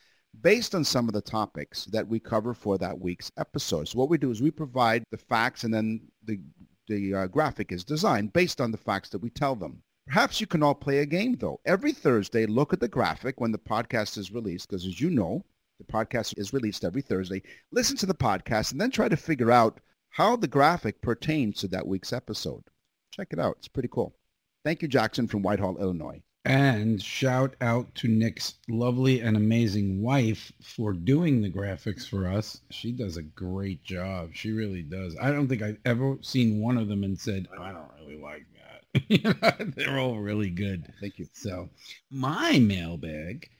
based 0.40 0.74
on 0.74 0.84
some 0.84 1.06
of 1.06 1.12
the 1.12 1.20
topics 1.20 1.84
that 1.92 2.08
we 2.08 2.18
cover 2.18 2.54
for 2.54 2.78
that 2.78 2.98
week's 2.98 3.30
episode. 3.36 3.88
So 3.88 3.98
what 3.98 4.08
we 4.08 4.16
do 4.16 4.30
is 4.30 4.40
we 4.40 4.50
provide 4.50 5.04
the 5.10 5.18
facts 5.18 5.64
and 5.64 5.74
then 5.74 6.00
the, 6.24 6.40
the 6.88 7.14
uh, 7.14 7.26
graphic 7.26 7.70
is 7.70 7.84
designed 7.84 8.32
based 8.32 8.60
on 8.60 8.70
the 8.72 8.78
facts 8.78 9.10
that 9.10 9.22
we 9.22 9.30
tell 9.30 9.54
them. 9.54 9.82
Perhaps 10.06 10.40
you 10.40 10.46
can 10.46 10.62
all 10.62 10.74
play 10.74 10.98
a 10.98 11.06
game, 11.06 11.36
though. 11.36 11.60
Every 11.66 11.92
Thursday, 11.92 12.46
look 12.46 12.72
at 12.72 12.80
the 12.80 12.88
graphic 12.88 13.40
when 13.40 13.52
the 13.52 13.58
podcast 13.58 14.16
is 14.16 14.32
released, 14.32 14.68
because 14.68 14.86
as 14.86 15.00
you 15.00 15.10
know, 15.10 15.44
the 15.78 15.84
podcast 15.84 16.34
is 16.38 16.52
released 16.52 16.84
every 16.84 17.02
Thursday. 17.02 17.42
Listen 17.70 17.96
to 17.98 18.06
the 18.06 18.14
podcast 18.14 18.72
and 18.72 18.80
then 18.80 18.90
try 18.90 19.08
to 19.08 19.16
figure 19.16 19.52
out 19.52 19.80
how 20.10 20.34
the 20.34 20.48
graphic 20.48 21.00
pertains 21.02 21.60
to 21.60 21.68
that 21.68 21.86
week's 21.86 22.12
episode. 22.12 22.64
Check 23.12 23.28
it 23.32 23.38
out. 23.38 23.56
It's 23.58 23.68
pretty 23.68 23.90
cool. 23.92 24.16
Thank 24.64 24.82
you, 24.82 24.88
Jackson 24.88 25.28
from 25.28 25.42
Whitehall, 25.42 25.78
Illinois. 25.78 26.22
And 26.44 27.02
shout 27.02 27.56
out 27.60 27.94
to 27.96 28.08
Nick's 28.08 28.54
lovely 28.68 29.20
and 29.20 29.36
amazing 29.36 30.00
wife 30.00 30.52
for 30.62 30.92
doing 30.92 31.42
the 31.42 31.50
graphics 31.50 32.08
for 32.08 32.26
us. 32.26 32.60
She 32.70 32.92
does 32.92 33.16
a 33.16 33.22
great 33.22 33.82
job. 33.84 34.30
She 34.32 34.52
really 34.52 34.82
does. 34.82 35.16
I 35.20 35.30
don't 35.30 35.48
think 35.48 35.62
I've 35.62 35.78
ever 35.84 36.16
seen 36.22 36.62
one 36.62 36.78
of 36.78 36.88
them 36.88 37.04
and 37.04 37.18
said, 37.18 37.48
I 37.60 37.72
don't 37.72 37.90
really 38.00 38.20
like 38.20 38.46
that. 38.54 39.74
They're 39.76 39.98
all 39.98 40.18
really 40.18 40.50
good. 40.50 40.92
Thank 41.00 41.18
you. 41.18 41.26
So 41.34 41.68
my 42.10 42.58
mailbag 42.58 43.50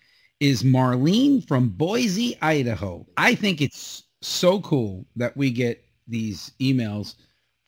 is 0.41 0.62
Marlene 0.62 1.47
from 1.47 1.69
Boise, 1.71 2.38
Idaho. 2.41 3.07
I 3.17 3.35
think 3.35 3.61
it's 3.61 4.05
so 4.23 4.61
cool 4.61 5.05
that 5.17 5.37
we 5.37 5.51
get 5.51 5.85
these 6.07 6.53
emails 6.61 7.17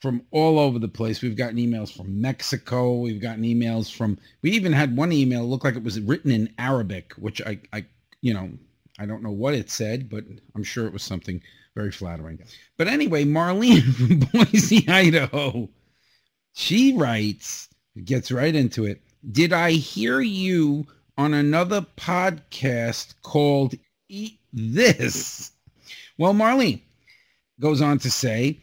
from 0.00 0.22
all 0.30 0.58
over 0.58 0.78
the 0.78 0.88
place. 0.88 1.22
We've 1.22 1.36
gotten 1.36 1.58
emails 1.58 1.94
from 1.94 2.20
Mexico. 2.20 2.94
We've 2.94 3.20
gotten 3.20 3.44
emails 3.44 3.94
from, 3.94 4.18
we 4.42 4.50
even 4.52 4.72
had 4.72 4.96
one 4.96 5.12
email 5.12 5.46
look 5.48 5.64
like 5.64 5.76
it 5.76 5.84
was 5.84 6.00
written 6.00 6.30
in 6.30 6.52
Arabic, 6.58 7.12
which 7.14 7.42
I, 7.42 7.60
I, 7.72 7.84
you 8.22 8.32
know, 8.32 8.50
I 8.98 9.06
don't 9.06 9.22
know 9.22 9.30
what 9.30 9.54
it 9.54 9.70
said, 9.70 10.08
but 10.08 10.24
I'm 10.54 10.64
sure 10.64 10.86
it 10.86 10.92
was 10.92 11.02
something 11.02 11.42
very 11.74 11.90
flattering. 11.90 12.38
But 12.76 12.88
anyway, 12.88 13.24
Marlene 13.24 13.94
from 13.94 14.44
Boise, 14.44 14.88
Idaho, 14.88 15.68
she 16.54 16.94
writes, 16.94 17.68
gets 18.04 18.32
right 18.32 18.54
into 18.54 18.86
it. 18.86 19.02
Did 19.30 19.52
I 19.52 19.72
hear 19.72 20.20
you 20.20 20.86
on 21.18 21.34
another 21.34 21.86
podcast 21.96 23.14
called 23.22 23.74
Eat 24.08 24.38
This? 24.52 25.52
Well, 26.16 26.32
Marlene 26.32 26.80
goes 27.60 27.82
on 27.82 27.98
to 27.98 28.10
say, 28.10 28.58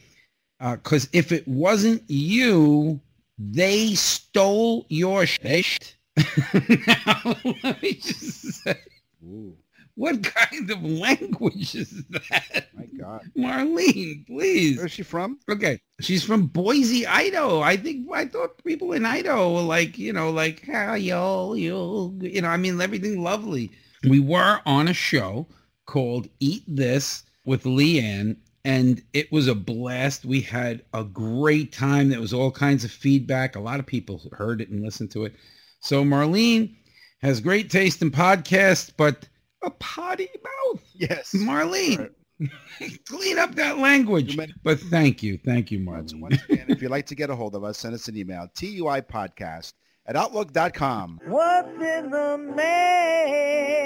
because 0.60 1.06
uh, 1.06 1.10
if 1.14 1.32
it 1.32 1.48
wasn't 1.48 2.04
you, 2.08 3.00
they 3.38 3.94
stole 3.96 4.86
your 4.90 5.26
shit. 5.26 5.96
now, 6.88 7.36
let 7.64 7.82
me 7.82 7.94
just 7.94 8.64
say, 8.64 8.80
Ooh. 9.24 9.56
what 9.96 10.24
kind 10.24 10.70
of 10.72 10.84
language 10.84 11.76
is 11.76 12.04
that? 12.10 12.68
My 12.76 12.86
God. 13.00 13.30
Marlene, 13.38 14.26
please. 14.26 14.78
Where's 14.78 14.92
she 14.92 15.04
from? 15.04 15.40
Okay. 15.50 15.80
She's 16.02 16.24
from 16.24 16.48
Boise, 16.48 17.06
Idaho. 17.06 17.62
I 17.62 17.78
think, 17.78 18.08
I 18.12 18.26
thought 18.26 18.64
people 18.64 18.94
in 18.94 19.06
Idaho 19.06 19.54
were 19.54 19.62
like, 19.62 19.98
you 20.00 20.12
know, 20.12 20.32
like, 20.32 20.66
how 20.66 20.96
yo, 20.96 21.54
yo, 21.54 22.16
you 22.20 22.42
know, 22.42 22.50
I 22.50 22.58
mean, 22.58 22.82
everything 22.82 23.22
lovely. 23.22 23.72
We 24.08 24.20
were 24.20 24.62
on 24.66 24.88
a 24.88 24.94
show 24.94 25.48
called 25.86 26.28
Eat 26.40 26.64
This 26.68 27.24
with 27.46 27.64
Leanne 27.64 28.38
and 28.68 29.02
it 29.14 29.32
was 29.32 29.48
a 29.48 29.56
blast. 29.56 30.26
We 30.26 30.42
had 30.42 30.84
a 30.94 31.06
great 31.06 31.72
time. 31.72 32.10
There 32.10 32.20
was 32.20 32.34
all 32.34 32.52
kinds 32.52 32.84
of 32.84 32.92
feedback. 32.92 33.56
A 33.56 33.62
lot 33.62 33.80
of 33.80 33.86
people 33.86 34.22
heard 34.34 34.60
it 34.60 34.68
and 34.68 34.84
listened 34.84 35.10
to 35.12 35.24
it. 35.24 35.36
So 35.80 36.04
Marlene 36.04 36.76
has 37.22 37.40
great 37.40 37.70
taste 37.72 38.02
in 38.02 38.12
podcasts, 38.12 38.92
but 38.96 39.26
a 39.64 39.70
potty 39.70 40.28
mouth. 40.44 40.84
Yes. 40.94 41.34
Marlene, 41.34 42.10
right. 42.40 43.00
clean 43.06 43.40
up 43.40 43.56
that 43.56 43.78
language. 43.78 44.38
But 44.64 44.82
thank 44.82 45.24
you. 45.24 45.40
Thank 45.46 45.72
you, 45.72 45.80
Marlene. 45.80 46.20
Once 46.20 46.44
again, 46.50 46.66
if 46.68 46.82
you'd 46.82 46.92
like 46.92 47.06
to 47.06 47.16
get 47.16 47.30
a 47.30 47.36
hold 47.38 47.56
of 47.56 47.64
us, 47.64 47.78
send 47.78 47.96
us 47.96 48.10
an 48.10 48.18
email, 48.18 48.50
TUI 48.54 49.02
podcast 49.02 49.72
at 50.08 50.18
outlook.com. 50.18 51.22
What's 51.26 51.70
in 51.70 52.10
the 52.12 52.38
mail? 52.54 53.78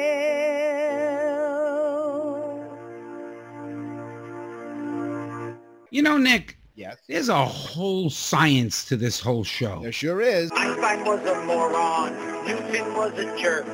You 5.91 6.01
know, 6.01 6.17
Nick. 6.17 6.58
Yes. 6.75 6.99
There's 7.06 7.27
a 7.27 7.45
whole 7.45 8.10
science 8.10 8.86
to 8.86 8.95
this 8.95 9.19
whole 9.19 9.43
show. 9.43 9.82
There 9.82 9.91
sure 9.91 10.21
is. 10.21 10.49
Einstein 10.56 11.04
was 11.04 11.19
a 11.27 11.45
moron. 11.45 12.13
Newton 12.47 12.93
was 12.95 13.12
a 13.19 13.25
jerk. 13.38 13.65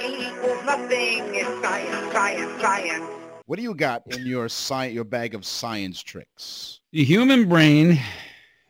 E 0.00 0.28
equals 0.28 0.64
nothing. 0.64 1.24
It's 1.34 1.48
science, 1.60 2.12
science, 2.12 2.62
science. 2.62 3.04
What 3.46 3.56
do 3.56 3.64
you 3.64 3.74
got 3.74 4.04
in 4.14 4.24
your 4.24 4.44
sci- 4.44 4.90
your 4.90 5.02
bag 5.02 5.34
of 5.34 5.44
science 5.44 6.00
tricks? 6.00 6.78
The 6.92 7.02
human 7.02 7.48
brain 7.48 8.00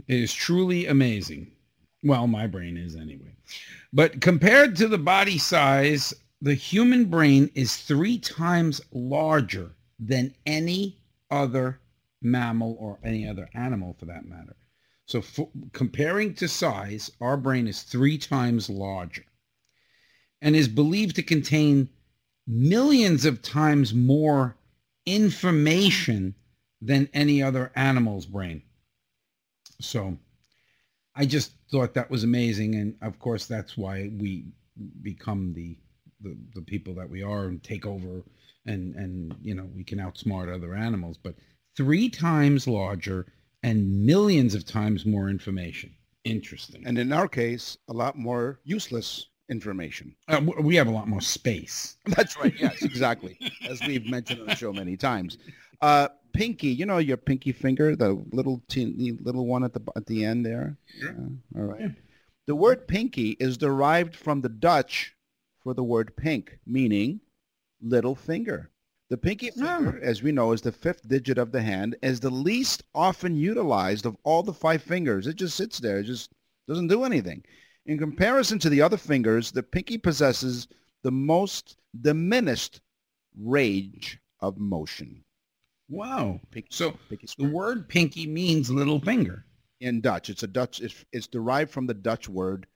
is 0.09 0.33
truly 0.33 0.87
amazing. 0.87 1.53
Well, 2.03 2.27
my 2.27 2.47
brain 2.47 2.79
is 2.79 2.97
anyway. 2.97 3.37
But 3.92 4.23
compared 4.23 4.77
to 4.77 4.88
the 4.88 4.99
body 4.99 5.37
size, 5.37 6.14
the 6.40 6.55
human 6.55 7.05
brain 7.05 7.51
is 7.55 7.77
three 7.77 8.19
times 8.19 8.81
larger 8.92 9.73
than 9.99 10.35
any 10.47 10.99
other 11.31 11.81
mammal 12.27 12.77
or 12.79 12.99
any 13.03 13.27
other 13.27 13.49
animal 13.55 13.97
for 13.99 14.07
that 14.07 14.27
matter. 14.27 14.57
So 15.07 15.23
comparing 15.73 16.35
to 16.35 16.49
size, 16.49 17.11
our 17.21 17.37
brain 17.37 17.69
is 17.69 17.83
three 17.83 18.19
times 18.19 18.69
larger 18.69 19.25
and 20.43 20.57
is 20.57 20.69
believed 20.69 21.17
to 21.17 21.23
contain 21.23 21.89
millions 22.47 23.25
of 23.25 23.41
times 23.43 23.95
more 23.95 24.57
information 25.07 26.35
than 26.81 27.09
any 27.15 27.43
other 27.43 27.71
animal's 27.77 28.27
brain. 28.27 28.62
So 29.81 30.19
I 31.15 31.25
just 31.25 31.53
thought 31.71 31.95
that 31.95 32.11
was 32.11 32.25
amazing. 32.25 32.75
And 32.75 32.97
of 33.01 33.19
course, 33.19 33.47
that's 33.47 33.77
why 33.77 34.11
we 34.19 34.47
become 35.03 35.53
the, 35.55 35.79
the, 36.21 36.37
the 36.55 36.62
people 36.62 36.95
that 36.95 37.09
we 37.09 37.23
are 37.23 37.47
and 37.47 37.62
take 37.62 37.87
over 37.87 38.25
and, 38.67 38.95
and, 38.97 39.35
you 39.41 39.55
know, 39.55 39.69
we 39.75 39.85
can 39.85 39.99
outsmart 39.99 40.53
other 40.53 40.75
animals. 40.75 41.17
But 41.17 41.37
three 41.77 42.09
times 42.09 42.67
larger 42.67 43.27
and 43.62 44.05
millions 44.05 44.55
of 44.55 44.65
times 44.65 45.05
more 45.05 45.29
information. 45.29 45.95
Interesting. 46.25 46.83
And 46.87 46.99
in 46.99 47.12
our 47.12 47.29
case, 47.29 47.77
a 47.89 47.93
lot 47.93 48.17
more 48.17 48.61
useless 48.65 49.27
information. 49.49 50.15
Uh, 50.29 50.41
we 50.61 50.75
have 50.77 50.89
a 50.89 50.91
lot 50.91 51.09
more 51.09 51.21
space. 51.21 51.97
That's 52.07 52.37
right. 52.37 52.55
Yes, 52.61 52.83
exactly. 52.83 53.39
As 53.69 53.81
we've 53.87 54.07
mentioned 54.07 54.41
on 54.41 54.47
the 54.47 54.57
show 54.57 54.73
many 54.73 54.97
times. 54.97 55.39
Uh, 55.81 56.09
pinky, 56.33 56.69
you 56.69 56.87
know 56.87 56.99
your 56.99 57.17
pinky 57.17 57.53
finger, 57.53 57.95
the 57.95 58.23
little 58.33 58.62
teeny, 58.69 59.12
little 59.21 59.47
one 59.47 59.62
at 59.65 59.73
the 59.73 59.81
at 59.95 60.07
the 60.07 60.25
end 60.25 60.45
there. 60.45 60.77
Sure. 61.01 61.11
Uh, 61.11 61.59
all 61.59 61.65
right. 61.65 61.81
Yeah. 61.81 61.89
The 62.47 62.55
word 62.55 62.87
pinky 62.87 63.31
is 63.41 63.57
derived 63.57 64.15
from 64.15 64.41
the 64.41 64.49
Dutch 64.49 65.15
for 65.62 65.75
the 65.75 65.85
word 65.85 66.17
pink, 66.17 66.59
meaning 66.67 67.21
little 67.83 68.15
finger. 68.15 68.71
The 69.09 69.16
pinky 69.16 69.51
finger, 69.51 70.01
as 70.03 70.23
we 70.23 70.33
know, 70.33 70.51
is 70.51 70.61
the 70.61 70.73
fifth 70.73 71.07
digit 71.09 71.38
of 71.38 71.53
the 71.53 71.62
hand, 71.62 71.97
is 72.03 72.19
the 72.19 72.31
least 72.31 72.83
often 72.92 73.37
utilized 73.37 74.05
of 74.05 74.16
all 74.25 74.42
the 74.42 74.53
five 74.53 74.83
fingers. 74.83 75.29
It 75.29 75.37
just 75.37 75.57
sits 75.57 75.79
there. 75.79 76.01
It 76.01 76.05
just 76.05 76.33
doesn't 76.66 76.88
do 76.88 77.05
anything. 77.05 77.45
In 77.87 77.99
comparison 77.99 78.59
to 78.59 78.69
the 78.69 78.83
other 78.83 78.97
fingers, 78.97 79.53
the 79.53 79.62
pinky 79.62 79.97
possesses 79.97 80.66
the 81.05 81.12
most 81.12 81.77
diminished 82.01 82.81
range 83.38 84.19
of 84.40 84.59
motion. 84.59 85.23
Wow. 85.88 86.40
Pinky, 86.51 86.69
so 86.73 86.99
pinky 87.09 87.29
the 87.38 87.49
word 87.49 87.88
pinky 87.88 88.27
means 88.27 88.71
little 88.71 89.01
finger. 89.01 89.45
In 89.81 90.01
Dutch. 90.01 90.31
It's 90.31 90.42
a 90.42 90.49
Dutch, 90.49 90.81
it's, 90.81 91.05
it's 91.12 91.29
derived 91.29 91.71
from 91.71 91.87
the 91.87 91.95
Dutch 91.95 92.29
word 92.29 92.66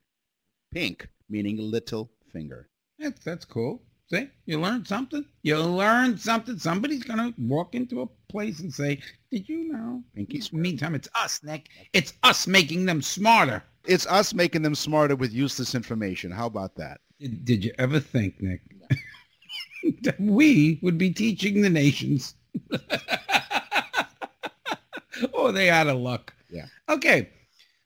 pink, 0.70 1.08
meaning 1.28 1.56
little 1.56 2.10
finger. 2.32 2.68
That's, 3.00 3.24
that's 3.24 3.44
cool. 3.44 3.82
See, 4.10 4.28
you 4.44 4.60
learned 4.60 4.88
something. 4.88 5.24
You 5.42 5.58
learned 5.58 6.18
something. 6.18 6.58
Somebody's 6.58 7.04
gonna 7.04 7.32
walk 7.38 7.76
into 7.76 8.00
a 8.00 8.06
place 8.28 8.58
and 8.58 8.74
say, 8.74 9.00
"Did 9.30 9.48
you 9.48 9.72
know?" 9.72 10.02
Pinky's. 10.16 10.52
Meantime, 10.52 10.96
it's 10.96 11.08
us, 11.14 11.44
Nick. 11.44 11.68
It's 11.92 12.14
us 12.24 12.48
making 12.48 12.86
them 12.86 13.02
smarter. 13.02 13.62
It's 13.84 14.06
us 14.06 14.34
making 14.34 14.62
them 14.62 14.74
smarter 14.74 15.14
with 15.14 15.32
useless 15.32 15.76
information. 15.76 16.32
How 16.32 16.46
about 16.46 16.74
that? 16.74 17.00
Did, 17.20 17.44
did 17.44 17.64
you 17.64 17.72
ever 17.78 18.00
think, 18.00 18.42
Nick, 18.42 18.62
that 20.02 20.18
we 20.18 20.80
would 20.82 20.98
be 20.98 21.12
teaching 21.12 21.62
the 21.62 21.70
nations? 21.70 22.34
oh, 25.32 25.52
they 25.52 25.70
out 25.70 25.86
of 25.86 25.98
luck. 25.98 26.34
Yeah. 26.50 26.66
Okay. 26.88 27.30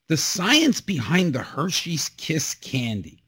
The 0.08 0.16
science 0.16 0.80
behind 0.80 1.34
the 1.34 1.42
Hershey's 1.42 2.08
Kiss 2.10 2.54
candy 2.54 3.23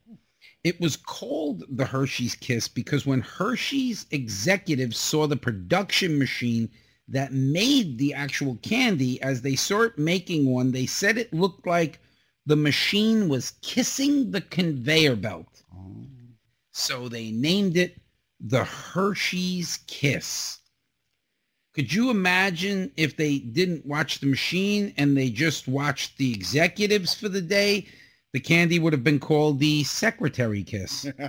it 0.66 0.81
was 0.81 0.96
called 0.96 1.62
the 1.68 1.85
Hershey's 1.87 2.35
Kiss 2.35 2.66
because 2.66 3.07
when 3.07 3.20
Hershey's 3.20 4.05
executives 4.11 4.98
saw 4.98 5.29
the 5.29 5.37
production 5.37 6.18
machine 6.18 6.68
that 7.07 7.33
made 7.33 7.98
the 7.98 8.12
actual 8.12 8.57
candy, 8.64 9.22
as 9.22 9.42
they 9.42 9.55
saw 9.55 9.83
it 9.83 9.96
making 9.96 10.44
one, 10.44 10.72
they 10.72 10.85
said 10.85 11.18
it 11.18 11.33
looked 11.33 11.68
like 11.68 12.00
the 12.46 12.57
machine 12.57 13.29
was 13.29 13.52
kissing 13.62 14.33
the 14.33 14.40
conveyor 14.40 15.14
belt. 15.14 15.62
So 16.72 17.09
they 17.09 17.31
named 17.31 17.76
it 17.76 18.00
the 18.40 18.64
Hershey's 18.64 19.79
Kiss. 19.87 20.59
Could 21.74 21.92
you 21.92 22.11
imagine 22.11 22.90
if 22.96 23.16
they 23.16 23.38
didn't 23.38 23.87
watch 23.87 24.18
the 24.18 24.26
machine 24.26 24.92
and 24.96 25.16
they 25.16 25.31
just 25.31 25.68
watched 25.68 26.18
the 26.18 26.33
executives 26.33 27.14
for 27.14 27.29
the 27.29 27.40
day? 27.40 27.87
The 28.37 28.40
candy 28.40 28.79
would 28.79 28.92
have 28.92 29.03
been 29.03 29.18
called 29.18 29.61
the 29.61 29.83
secretary 29.85 30.62
kiss. 30.62 31.07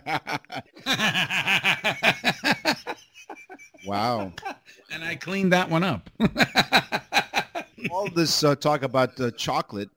wow. 3.86 4.34
and 4.92 5.06
I 5.06 5.16
cleaned 5.16 5.54
that 5.54 5.70
one 5.70 5.86
up. 5.86 6.10
All 7.92 8.10
this 8.10 8.44
uh, 8.44 8.58
talk 8.58 8.84
about 8.84 9.18
uh, 9.22 9.32
chocolate 9.32 9.90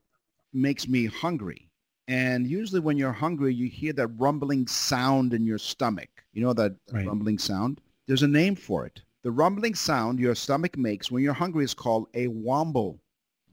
makes 0.53 0.87
me 0.87 1.07
hungry. 1.07 1.68
And 2.07 2.46
usually 2.46 2.79
when 2.79 2.96
you're 2.96 3.11
hungry, 3.11 3.53
you 3.53 3.68
hear 3.68 3.92
that 3.94 4.07
rumbling 4.07 4.68
sound 4.68 5.35
in 5.35 5.44
your 5.44 5.59
stomach. 5.59 6.11
You 6.33 6.42
know 6.42 6.53
that 6.53 6.77
Right. 6.92 7.09
rumbling 7.09 7.38
sound? 7.40 7.81
There's 8.07 8.23
a 8.23 8.29
name 8.29 8.55
for 8.55 8.87
it. 8.87 9.01
The 9.25 9.33
rumbling 9.33 9.75
sound 9.75 10.20
your 10.20 10.37
stomach 10.37 10.79
makes 10.79 11.11
when 11.11 11.25
you're 11.25 11.33
hungry 11.33 11.64
is 11.64 11.75
called 11.75 12.07
a 12.14 12.29
wamble. 12.29 13.01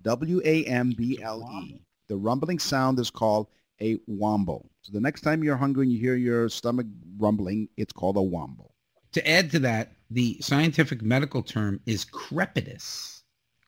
W-A-M-B-L-E. 0.04 1.82
The 2.08 2.18
rumbling 2.18 2.60
sound 2.60 3.00
is 3.00 3.10
called 3.10 3.48
a 3.82 3.98
wamble. 4.10 4.70
So 4.82 4.92
the 4.92 5.02
next 5.02 5.22
time 5.22 5.44
you're 5.44 5.58
hungry 5.58 5.84
and 5.84 5.92
you 5.92 6.00
hear 6.00 6.16
your 6.16 6.50
stomach 6.50 6.88
rumbling, 7.18 7.70
it's 7.78 7.94
called 7.94 8.18
a 8.18 8.22
wamble. 8.22 8.72
to 9.14 9.30
add 9.30 9.50
to 9.52 9.60
that, 9.60 9.94
the 10.12 10.38
scientific 10.42 11.02
medical 11.02 11.42
term 11.42 11.80
is 11.86 12.06
crepitus. 12.06 13.22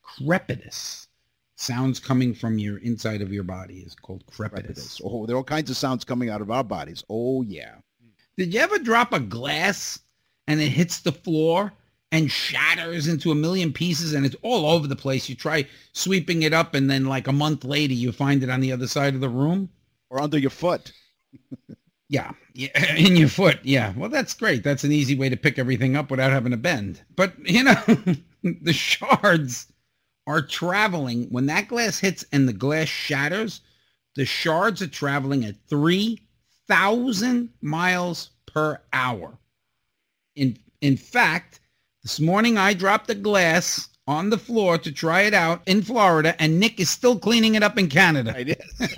Crepitus. 0.03 1.07
Sounds 1.55 1.99
coming 1.99 2.33
from 2.33 2.57
your 2.57 2.77
inside 2.77 3.21
of 3.21 3.33
your 3.33 3.43
body 3.43 3.79
is 3.79 3.95
called 3.95 4.23
crepitus. 4.27 5.01
Oh, 5.03 5.25
there 5.25 5.35
are 5.35 5.39
all 5.39 5.43
kinds 5.43 5.69
of 5.69 5.77
sounds 5.77 6.05
coming 6.05 6.29
out 6.29 6.41
of 6.41 6.51
our 6.51 6.63
bodies. 6.63 7.03
Oh, 7.09 7.41
yeah. 7.41 7.75
Did 8.37 8.53
you 8.53 8.61
ever 8.61 8.79
drop 8.79 9.11
a 9.11 9.19
glass 9.19 9.99
and 10.47 10.61
it 10.61 10.69
hits 10.69 11.01
the 11.01 11.11
floor 11.11 11.73
and 12.11 12.31
shatters 12.31 13.07
into 13.07 13.31
a 13.31 13.35
million 13.35 13.71
pieces 13.71 14.13
and 14.13 14.25
it's 14.25 14.35
all 14.41 14.65
over 14.65 14.87
the 14.87 14.95
place? 14.95 15.29
You 15.29 15.35
try 15.35 15.67
sweeping 15.93 16.43
it 16.43 16.53
up 16.53 16.73
and 16.75 16.89
then 16.89 17.05
like 17.05 17.27
a 17.27 17.31
month 17.33 17.63
later 17.63 17.93
you 17.93 18.11
find 18.11 18.43
it 18.43 18.49
on 18.49 18.61
the 18.61 18.71
other 18.71 18.87
side 18.87 19.15
of 19.15 19.21
the 19.21 19.29
room? 19.29 19.69
Or 20.09 20.21
under 20.21 20.39
your 20.39 20.49
foot. 20.49 20.91
Yeah, 22.09 22.31
yeah, 22.55 22.95
in 22.95 23.15
your 23.15 23.29
foot. 23.29 23.59
Yeah. 23.63 23.93
Well, 23.95 24.09
that's 24.09 24.33
great. 24.33 24.63
That's 24.63 24.83
an 24.83 24.91
easy 24.91 25.15
way 25.15 25.29
to 25.29 25.37
pick 25.37 25.59
everything 25.59 25.95
up 25.95 26.09
without 26.11 26.31
having 26.31 26.51
to 26.51 26.57
bend. 26.57 27.01
But, 27.15 27.33
you 27.47 27.63
know, 27.63 27.75
the 28.43 28.73
shards 28.73 29.71
are 30.27 30.41
traveling. 30.41 31.27
When 31.29 31.45
that 31.45 31.67
glass 31.67 31.99
hits 31.99 32.25
and 32.31 32.47
the 32.47 32.53
glass 32.53 32.87
shatters, 32.87 33.61
the 34.15 34.25
shards 34.25 34.81
are 34.81 34.87
traveling 34.87 35.45
at 35.45 35.55
3,000 35.69 37.49
miles 37.61 38.31
per 38.47 38.81
hour. 38.91 39.37
In, 40.35 40.57
in 40.81 40.97
fact, 40.97 41.59
this 42.03 42.19
morning 42.19 42.57
I 42.57 42.73
dropped 42.73 43.09
a 43.09 43.15
glass 43.15 43.89
on 44.07 44.29
the 44.29 44.37
floor 44.37 44.77
to 44.77 44.91
try 44.91 45.21
it 45.21 45.33
out 45.33 45.61
in 45.67 45.81
Florida, 45.81 46.35
and 46.41 46.59
Nick 46.59 46.79
is 46.79 46.89
still 46.89 47.19
cleaning 47.19 47.55
it 47.55 47.63
up 47.63 47.77
in 47.77 47.89
Canada. 47.89 48.33
It 48.37 48.49
is. 48.49 48.97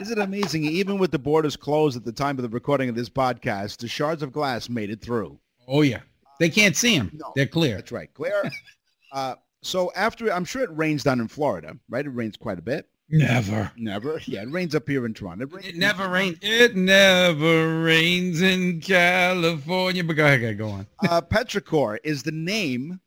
Isn't 0.00 0.18
it 0.18 0.22
amazing? 0.22 0.64
Even 0.64 0.98
with 0.98 1.10
the 1.10 1.18
borders 1.18 1.56
closed 1.56 1.96
at 1.96 2.04
the 2.04 2.12
time 2.12 2.38
of 2.38 2.42
the 2.42 2.48
recording 2.48 2.88
of 2.88 2.94
this 2.94 3.08
podcast, 3.08 3.78
the 3.78 3.88
shards 3.88 4.22
of 4.22 4.32
glass 4.32 4.68
made 4.68 4.90
it 4.90 5.00
through. 5.00 5.38
Oh, 5.68 5.82
yeah. 5.82 6.00
They 6.40 6.48
can't 6.48 6.76
see 6.76 6.98
them. 6.98 7.10
No. 7.14 7.32
They're 7.36 7.46
clear. 7.46 7.76
That's 7.76 7.92
right. 7.92 8.12
Clear. 8.14 8.50
uh, 9.12 9.36
so 9.62 9.92
after, 9.94 10.32
I'm 10.32 10.44
sure 10.44 10.62
it 10.62 10.76
rains 10.76 11.04
down 11.04 11.20
in 11.20 11.28
Florida, 11.28 11.76
right? 11.88 12.04
It 12.04 12.10
rains 12.10 12.36
quite 12.36 12.58
a 12.58 12.62
bit. 12.62 12.88
Never. 13.12 13.70
Never. 13.76 14.20
Yeah, 14.24 14.42
it 14.42 14.50
rains 14.50 14.74
up 14.74 14.88
here 14.88 15.04
in 15.04 15.12
Toronto. 15.14 15.44
It 15.44 15.52
rains, 15.52 15.66
It 15.68 15.76
never 15.76 16.08
rains. 16.08 16.38
It 16.40 16.74
never 16.76 17.82
rains 17.82 18.40
in 18.40 18.80
California. 18.80 20.02
But 20.02 20.16
go 20.16 20.24
ahead, 20.24 20.56
go 20.58 20.68
on. 20.68 20.86
uh, 21.08 21.20
petrichor 21.20 21.98
is 22.04 22.22
the 22.22 22.32
name 22.32 23.00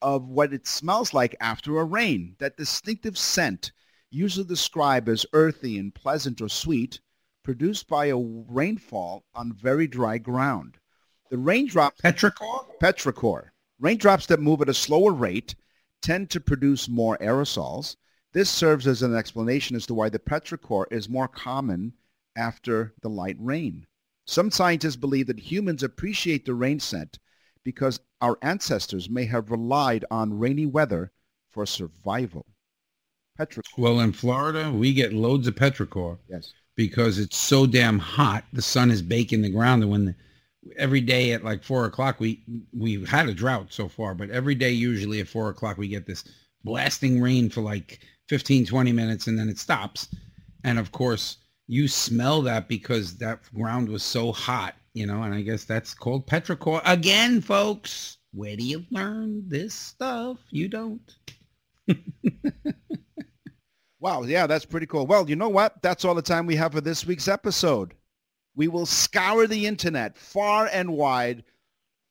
of 0.00 0.28
what 0.28 0.52
it 0.52 0.66
smells 0.66 1.12
like 1.12 1.34
after 1.40 1.78
a 1.80 1.84
rain. 1.84 2.36
That 2.38 2.56
distinctive 2.56 3.18
scent, 3.18 3.72
usually 4.10 4.46
described 4.46 5.08
as 5.08 5.26
earthy 5.32 5.78
and 5.78 5.92
pleasant 5.94 6.40
or 6.40 6.48
sweet, 6.48 7.00
produced 7.42 7.88
by 7.88 8.06
a 8.06 8.16
rainfall 8.16 9.24
on 9.34 9.52
very 9.52 9.88
dry 9.88 10.18
ground. 10.18 10.76
The 11.30 11.38
raindrops, 11.38 12.00
Petrichor? 12.00 12.64
petrichor, 12.80 13.48
raindrops 13.80 14.26
that 14.26 14.40
move 14.40 14.62
at 14.62 14.68
a 14.68 14.74
slower 14.74 15.12
rate 15.12 15.54
tend 16.00 16.30
to 16.30 16.40
produce 16.40 16.88
more 16.88 17.18
aerosols. 17.18 17.96
This 18.32 18.50
serves 18.50 18.86
as 18.86 19.02
an 19.02 19.14
explanation 19.14 19.74
as 19.74 19.86
to 19.86 19.94
why 19.94 20.10
the 20.10 20.18
petrichor 20.18 20.84
is 20.90 21.08
more 21.08 21.28
common 21.28 21.94
after 22.36 22.94
the 23.00 23.08
light 23.08 23.36
rain. 23.38 23.86
Some 24.26 24.50
scientists 24.50 24.96
believe 24.96 25.26
that 25.28 25.38
humans 25.38 25.82
appreciate 25.82 26.44
the 26.44 26.54
rain 26.54 26.78
scent 26.80 27.18
because 27.64 28.00
our 28.20 28.38
ancestors 28.42 29.08
may 29.08 29.24
have 29.24 29.50
relied 29.50 30.04
on 30.10 30.38
rainy 30.38 30.66
weather 30.66 31.10
for 31.48 31.64
survival. 31.64 32.46
Petrichor, 33.38 33.78
Well, 33.78 34.00
in 34.00 34.12
Florida, 34.12 34.70
we 34.72 34.92
get 34.92 35.12
loads 35.12 35.46
of 35.46 35.54
petrichor 35.54 36.18
yes. 36.28 36.52
because 36.76 37.18
it's 37.18 37.36
so 37.36 37.66
damn 37.66 37.98
hot. 37.98 38.44
The 38.52 38.62
sun 38.62 38.90
is 38.90 39.00
baking 39.00 39.42
the 39.42 39.50
ground. 39.50 39.82
And 39.82 39.90
when 39.90 40.04
the, 40.06 40.14
every 40.76 41.00
day 41.00 41.32
at 41.32 41.44
like 41.44 41.64
four 41.64 41.86
o'clock, 41.86 42.20
we, 42.20 42.42
we've 42.72 43.08
had 43.08 43.28
a 43.28 43.34
drought 43.34 43.72
so 43.72 43.88
far, 43.88 44.14
but 44.14 44.30
every 44.30 44.54
day 44.54 44.72
usually 44.72 45.20
at 45.20 45.28
four 45.28 45.48
o'clock, 45.48 45.78
we 45.78 45.88
get 45.88 46.06
this 46.06 46.24
blasting 46.64 47.20
rain 47.20 47.48
for 47.48 47.62
like 47.62 48.00
15, 48.28 48.66
20 48.66 48.92
minutes 48.92 49.26
and 49.26 49.38
then 49.38 49.48
it 49.48 49.58
stops. 49.58 50.08
And 50.64 50.78
of 50.78 50.92
course, 50.92 51.38
you 51.66 51.88
smell 51.88 52.42
that 52.42 52.68
because 52.68 53.16
that 53.18 53.40
ground 53.54 53.88
was 53.88 54.02
so 54.02 54.32
hot, 54.32 54.74
you 54.94 55.06
know, 55.06 55.22
and 55.22 55.34
I 55.34 55.42
guess 55.42 55.64
that's 55.64 55.94
called 55.94 56.26
petrichor. 56.26 56.80
Again, 56.84 57.40
folks, 57.40 58.18
where 58.32 58.56
do 58.56 58.64
you 58.64 58.84
learn 58.90 59.44
this 59.48 59.74
stuff? 59.74 60.38
You 60.50 60.68
don't. 60.68 61.14
Wow, 64.00 64.22
yeah, 64.22 64.46
that's 64.46 64.64
pretty 64.64 64.86
cool. 64.86 65.06
Well, 65.06 65.28
you 65.28 65.34
know 65.34 65.48
what? 65.48 65.82
That's 65.82 66.04
all 66.04 66.14
the 66.14 66.22
time 66.22 66.46
we 66.46 66.54
have 66.56 66.72
for 66.72 66.80
this 66.80 67.04
week's 67.04 67.26
episode. 67.26 67.94
We 68.54 68.68
will 68.68 68.86
scour 68.86 69.46
the 69.46 69.66
internet 69.66 70.16
far 70.16 70.68
and 70.72 70.92
wide 70.92 71.42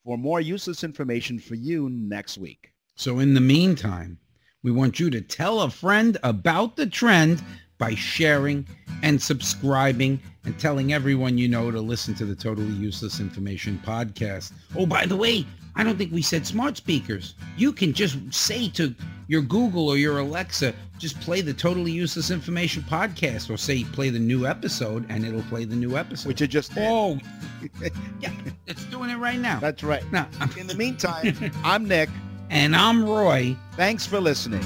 for 0.04 0.18
more 0.18 0.42
useless 0.42 0.84
information 0.84 1.40
for 1.40 1.56
you 1.56 1.90
next 1.90 2.38
week. 2.38 2.74
So 2.96 3.20
in 3.20 3.34
the 3.34 3.42
meantime, 3.42 4.18
we 4.63 4.72
want 4.72 5.00
you 5.00 5.10
to 5.10 5.22
tell 5.22 5.62
a 5.62 5.70
friend 5.70 6.17
about 6.24 6.76
the 6.76 6.88
trend 6.88 7.43
by 7.78 7.93
sharing 7.93 8.65
and 9.04 9.22
subscribing 9.22 10.20
and 10.46 10.60
telling 10.60 10.93
everyone 10.93 11.38
you 11.38 11.48
know 11.48 11.70
to 11.70 11.80
listen 11.80 12.15
to 12.15 12.26
the 12.26 12.36
Totally 12.36 12.74
Useless 12.74 13.20
Information 13.20 13.80
podcast. 13.86 14.54
Oh, 14.76 14.88
by 14.88 15.06
the 15.06 15.15
way, 15.15 15.46
I 15.76 15.84
don't 15.84 15.96
think 15.96 16.12
we 16.12 16.24
said 16.24 16.48
smart 16.48 16.76
speakers. 16.76 17.36
You 17.56 17.72
can 17.72 17.93
just 17.93 18.17
say 18.34 18.67
to 18.70 18.96
your 19.28 19.43
Google 19.43 19.89
or 19.89 19.98
your 19.98 20.17
Alexa, 20.17 20.74
just 20.98 21.20
play 21.20 21.41
the 21.41 21.54
Totally 21.54 21.91
Useless 21.91 22.32
Information 22.32 22.82
podcast 22.84 23.54
or 23.54 23.58
say 23.58 23.84
play 23.84 24.10
the 24.10 24.17
new 24.17 24.48
episode 24.48 25.06
and 25.10 25.24
it'll 25.24 25.43
play 25.43 25.65
the 25.65 25.76
new 25.76 25.98
episode. 25.98 26.30
Which 26.30 26.41
you 26.41 26.48
just 26.48 26.74
did. 26.74 26.88
Oh, 26.88 27.20
yeah, 28.20 28.32
it's 28.65 28.86
doing 28.86 29.12
it 29.12 29.17
right 29.17 29.38
now. 29.38 29.60
That's 29.60 29.84
right. 29.84 30.10
Now, 30.12 30.28
In 30.58 30.65
the 30.65 30.76
meantime, 30.76 31.36
I'm 31.63 31.88
Nick. 31.88 32.10
And 32.50 32.76
I'm 32.76 33.04
Roy. 33.08 33.56
Thanks 33.74 34.06
for 34.06 34.20
listening. 34.20 34.64